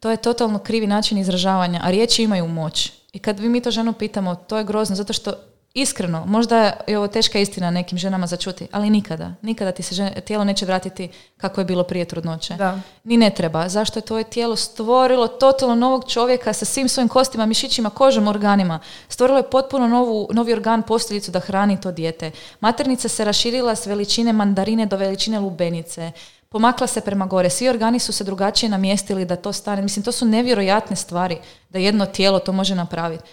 [0.00, 2.92] To je totalno krivi način izražavanja, a riječi imaju moć.
[3.12, 5.34] I kad vi mi to ženu pitamo, to je grozno, zato što
[5.74, 10.44] iskreno, možda je ovo teška istina nekim ženama začuti, ali nikada, nikada ti se tijelo
[10.44, 12.54] neće vratiti kako je bilo prije trudnoće.
[12.54, 12.80] Da.
[13.04, 13.68] Ni ne treba.
[13.68, 18.80] Zašto je tvoje tijelo stvorilo totalno novog čovjeka sa svim svojim kostima, mišićima, kožom, organima.
[19.08, 22.30] Stvorilo je potpuno novu, novi organ posteljicu da hrani to dijete.
[22.60, 26.12] Maternica se raširila s veličine mandarine do veličine lubenice
[26.48, 29.82] pomakla se prema gore, svi organi su se drugačije namjestili da to stane.
[29.82, 31.38] Mislim, to su nevjerojatne stvari
[31.68, 33.24] da jedno tijelo to može napraviti.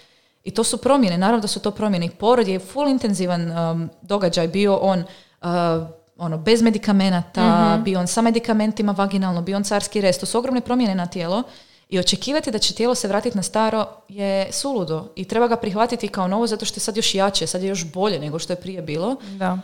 [0.44, 2.10] I to su promjene, naravno da su to promjene.
[2.10, 4.98] Porod je full intenzivan um, događaj, bio on
[5.42, 5.48] uh,
[6.18, 10.20] ono, bez medikamenata, mm bio on sa medikamentima vaginalno, bio on carski rest.
[10.20, 11.42] To su ogromne promjene na tijelo
[11.88, 16.08] i očekivati da će tijelo se vratiti na staro je suludo i treba ga prihvatiti
[16.08, 18.60] kao novo zato što je sad još jače, sad je još bolje nego što je
[18.60, 19.16] prije bilo.
[19.38, 19.58] Da.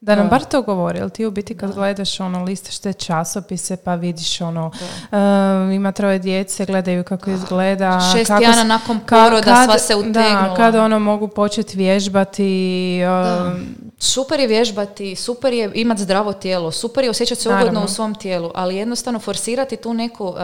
[0.00, 3.76] Da nam bar to govori, jel ti u biti kad gledaš ono, listaš te časopise
[3.76, 8.00] pa vidiš ono, uh, ima troje djece, gledaju kako izgleda.
[8.12, 10.48] Šest jana nakon poroda sva se utegnula.
[10.48, 13.00] Da, kada ono mogu početi vježbati.
[13.46, 17.88] Uh, super je vježbati, super je imati zdravo tijelo, super je osjećati se ugodno u
[17.88, 20.36] svom tijelu, ali jednostavno forsirati tu neku uh,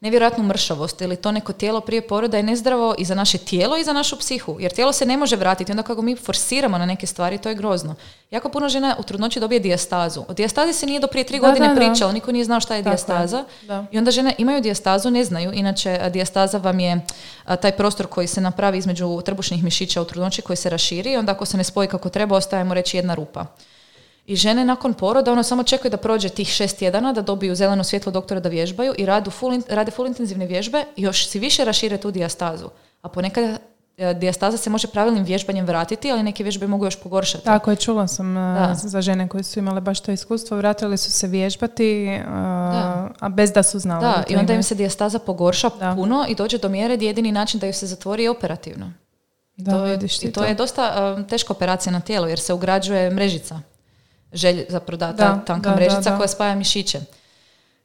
[0.00, 3.84] nevjerojatnu mršavost ili to neko tijelo prije poroda je nezdravo i za naše tijelo i
[3.84, 5.72] za našu psihu, jer tijelo se ne može vratiti.
[5.72, 7.94] Onda kako mi forsiramo na neke stvari, to je grozno.
[8.30, 10.24] Jako puno žena u trudnoći dobije dijastazu.
[10.28, 13.44] O dijastazi se nije do prije tri godine pričalo, niko nije znao šta je dijastaza.
[13.90, 15.52] I onda žene imaju dijastazu, ne znaju.
[15.52, 17.00] Inače, dijastaza vam je
[17.60, 21.16] taj prostor koji se napravi između trbušnih mišića u trudnoći koji se raširi.
[21.16, 23.46] Onda ako se ne spoji kako treba, ostajemo reći jedna rupa.
[24.26, 27.84] I žene nakon poroda ono samo čekaju da prođe tih šest tjedana, da dobiju zeleno
[27.84, 31.64] svjetlo doktora da vježbaju i radu full, rade full intenzivne vježbe i još si više
[31.64, 32.68] rašire tu dijastazu.
[33.02, 33.58] A ponekad
[33.98, 37.44] E, dijastaza se može pravilnim vježbanjem vratiti, ali neke vježbe mogu još pogoršati.
[37.44, 41.12] Tako je, čula sam e, za žene koje su imale baš to iskustvo, vratili su
[41.12, 42.24] se vježbati, e,
[43.20, 44.02] a bez da su znali.
[44.02, 47.60] Da, i onda im se dijastaza pogorša puno i dođe do mjere gdje jedini način
[47.60, 48.92] da ju se zatvori je operativno.
[49.56, 53.60] Da, to, vidiš I to, je dosta teška operacija na tijelo jer se ugrađuje mrežica.
[54.32, 57.00] Želj, zapravo da, ta tanka mrežica koja spaja mišiće.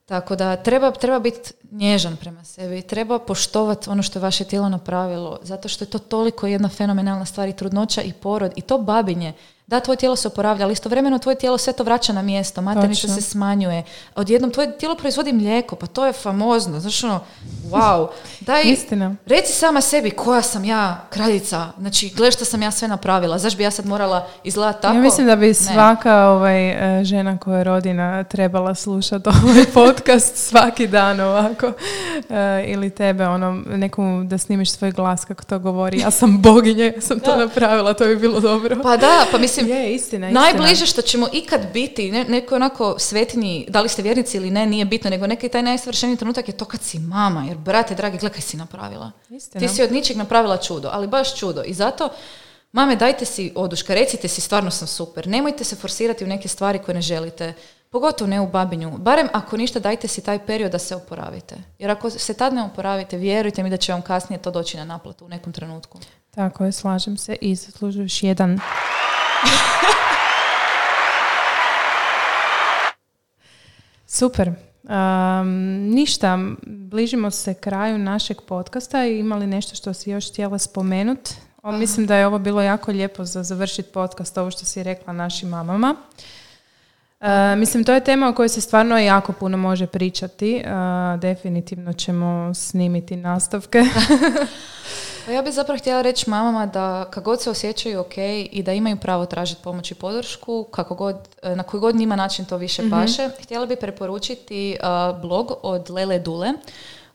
[0.05, 4.70] Tako da treba, treba biti nježan prema sebi, treba poštovati ono što je vaše tijelo
[4.70, 8.78] napravilo, zato što je to toliko jedna fenomenalna stvar i trudnoća i porod i to
[8.78, 9.34] babinje
[9.68, 13.07] da, tvoje tijelo se oporavlja, ali istovremeno tvoje tijelo sve to vraća na mjesto, maternica
[13.07, 13.84] se smanjuje.
[14.15, 16.80] Odjednom tvoje tijelo proizvodi mlijeko, pa to je famozno.
[16.80, 17.20] Znaš ono,
[17.72, 18.07] wow.
[18.39, 19.15] Daj, Istina.
[19.26, 21.68] Reci sama sebi koja sam ja kraljica.
[21.80, 23.38] Znači, gledaj što sam ja sve napravila.
[23.38, 24.95] Zašto bi ja sad morala izgledati tako?
[24.95, 30.36] Ja mislim da bi svaka ovaj, e, žena koja je rodina trebala slušati ovaj podcast
[30.36, 31.72] svaki dan ovako.
[32.30, 35.99] E, ili tebe, ono, nekom da snimiš svoj glas kako to govori.
[35.99, 38.78] Ja sam boginja, ja sam to napravila, to bi bilo dobro.
[38.84, 43.66] Pa da, pa mislim, je, istina, najbliže što ćemo ikad biti, ne, neko onako svetinji,
[43.70, 46.66] da li ste vjernici ili ne, nije bitno, nego neki taj najsvršeniji trenutak je to
[46.66, 49.12] kad si mama, jer brate, dragi, gledaj kaj si napravila.
[49.30, 49.68] Istina.
[49.68, 51.64] Ti si od ničeg napravila čudo, ali baš čudo.
[51.66, 52.10] I zato,
[52.72, 55.28] mame, dajte si oduška, recite si, stvarno sam super.
[55.28, 57.53] Nemojte se forsirati u neke stvari koje ne želite.
[57.89, 58.97] Pogotovo ne u babinju.
[58.97, 61.55] Barem ako ništa dajte si taj period da se oporavite.
[61.80, 64.86] Jer ako se tad ne oporavite, vjerujte mi da će vam kasnije to doći na
[64.86, 65.99] naplatu u nekom trenutku.
[66.32, 68.60] Tako je, slažem se i zaslužuješ jedan
[74.08, 74.52] Super.
[74.84, 75.48] Um,
[75.90, 81.30] ništa, bližimo se kraju našeg podcasta i imali nešto što si još htjela spomenut.
[81.64, 85.14] On, mislim da je ovo bilo jako lijepo za završiti podcast, ovo što si rekla
[85.14, 85.96] našim mamama.
[87.20, 87.28] Uh,
[87.58, 90.64] mislim, to je tema o kojoj se stvarno jako puno može pričati.
[90.66, 93.84] Uh, definitivno ćemo snimiti nastavke.
[95.28, 98.17] Pa ja bih zapravo htjela reći mamama da kako god se osjećaju ok
[98.51, 102.15] i da imaju pravo tražiti pomoć i podršku, kako god, e, na koji god njima
[102.15, 104.78] način to više mm paše, htjela bih preporučiti
[105.21, 106.53] blog od Lele Dule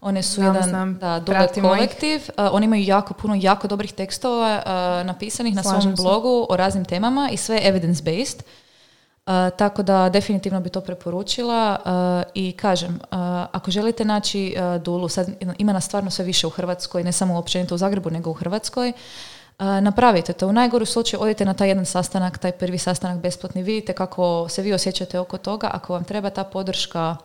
[0.00, 0.98] One su Znam, jedan znam.
[0.98, 1.20] da,
[1.56, 1.62] ih.
[1.62, 2.20] kolektiv.
[2.38, 6.02] Uh, oni imaju jako puno, jako dobrih tekstova uh, napisanih na Slažem svom se.
[6.02, 8.42] blogu o raznim temama i sve evidence-based.
[9.26, 13.08] Uh, tako da definitivno bi to preporučila uh, i kažem, uh,
[13.52, 17.74] ako želite naći Dulu, sad ima nas stvarno sve više u Hrvatskoj, ne samo općenito
[17.74, 18.92] u Zagrebu, nego u Hrvatskoj,
[19.58, 20.48] napravite to.
[20.48, 24.62] U najgoru slučaju odite na taj jedan sastanak, taj prvi sastanak besplatni, vidite kako se
[24.62, 27.16] vi osjećate oko toga, ako vam treba ta podrška,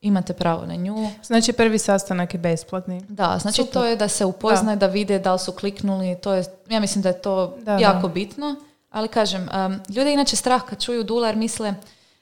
[0.00, 1.10] imate pravo na nju.
[1.22, 3.00] Znači prvi sastanak je besplatni.
[3.08, 3.72] Da, znači Super.
[3.72, 4.86] to je da se upoznaje, da.
[4.86, 8.14] vide da li su kliknuli, to je, ja mislim da je to Da, jako da.
[8.14, 8.56] bitno,
[8.90, 11.74] ali kažem, um, ljude inače strah kad čuju dular misle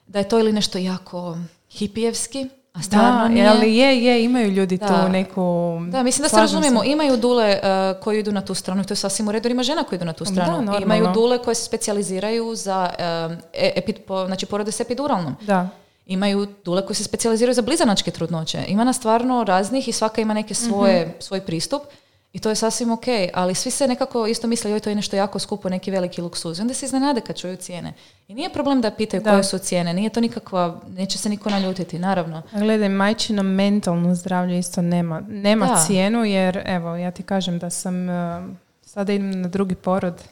[0.07, 1.39] da je to ili nešto jako
[1.71, 3.49] hipijevski, a stvarno Da, nije.
[3.49, 4.87] ali je, je, imaju ljudi Da.
[4.87, 5.43] tu neku...
[5.89, 8.93] Da, mislim da se razumijemo, imaju dule uh, koji idu na tu stranu, i to
[8.93, 10.53] je sasvim u redu, ima žena koji idu na tu Da, stranu.
[10.53, 10.79] normalno.
[10.79, 15.37] imaju dule koje se specijaliziraju za um, e- epi- po- znači porode s epiduralnom.
[15.41, 15.69] Da.
[16.07, 18.65] Imaju dule koji se specijaliziraju za blizanačke trudnoće.
[18.69, 21.11] Ima nas stvarno raznih i svaka ima neke svoje, Mhm.
[21.21, 21.83] svoj pristup
[22.33, 23.05] i to je sasvim ok,
[23.35, 26.59] ali svi se nekako isto misle joj to je nešto jako skupo, neki veliki luksuz.
[26.59, 27.93] I onda se iznenade kad čuju cijene.
[28.29, 29.31] I nije problem da pitaju Da.
[29.31, 32.43] koje su cijene, nije to nikakva, neće se niko naljutiti, naravno.
[32.53, 35.83] Gledaj, majčino mentalno zdravlje isto nema, nema Da.
[35.87, 38.15] cijenu jer evo, ja ti kažem da sam uh,
[38.83, 40.23] sada idem na drugi porod.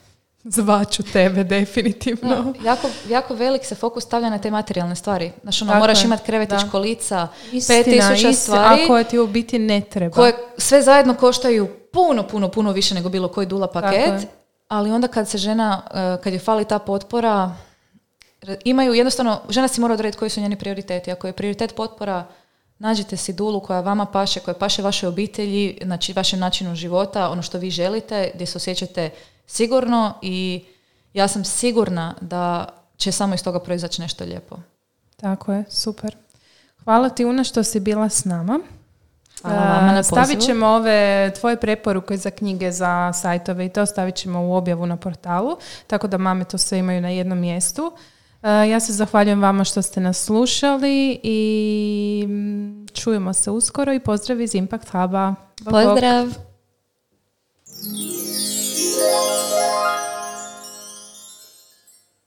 [0.48, 2.54] Zvaću tebe definitivno.
[2.60, 5.32] Da, jako, jako velik se fokus stavlja na te materijalne stvari.
[5.42, 8.84] Znaš, ono, Tako moraš imati krevetić, kolica, 5000 istina, stvari.
[8.84, 10.14] A koje ti u biti ne treba.
[10.14, 14.28] koje sve zajedno koštaju puno, puno, puno više nego bilo koji dula paket.
[14.68, 17.54] Ali onda kad se žena, eh, kad je fali ta potpora,
[18.64, 21.12] imaju jednostavno, žena si mora odrediti koji su njeni prioriteti.
[21.12, 22.26] Ako je prioritet potpora,
[22.78, 27.42] nađite si dulu koja vama paše, koja paše vašoj obitelji, znači vašem načinu života, ono
[27.42, 29.10] što vi želite, gdje se osjećate
[29.46, 30.64] sigurno i
[31.12, 34.56] ja sam sigurna da će samo iz toga proizaći nešto lijepo.
[35.16, 36.16] Tako je, super.
[36.84, 38.60] Hvala ti Una što si bila s nama.
[39.42, 44.14] Hvala vama na Stavit ćemo ove tvoje preporuke za knjige, za sajtove i to stavit
[44.14, 47.92] ćemo u objavu na portalu, tako da mame to sve imaju na jednom mjestu.
[48.42, 54.40] Ja se zahvaljujem vama što ste nas slušali i mm, čujemo se uskoro i pozdrav
[54.40, 55.34] iz Impact Huba.
[55.60, 55.72] Bok.
[55.72, 56.28] Pozdrav!
[58.96, 59.65] Música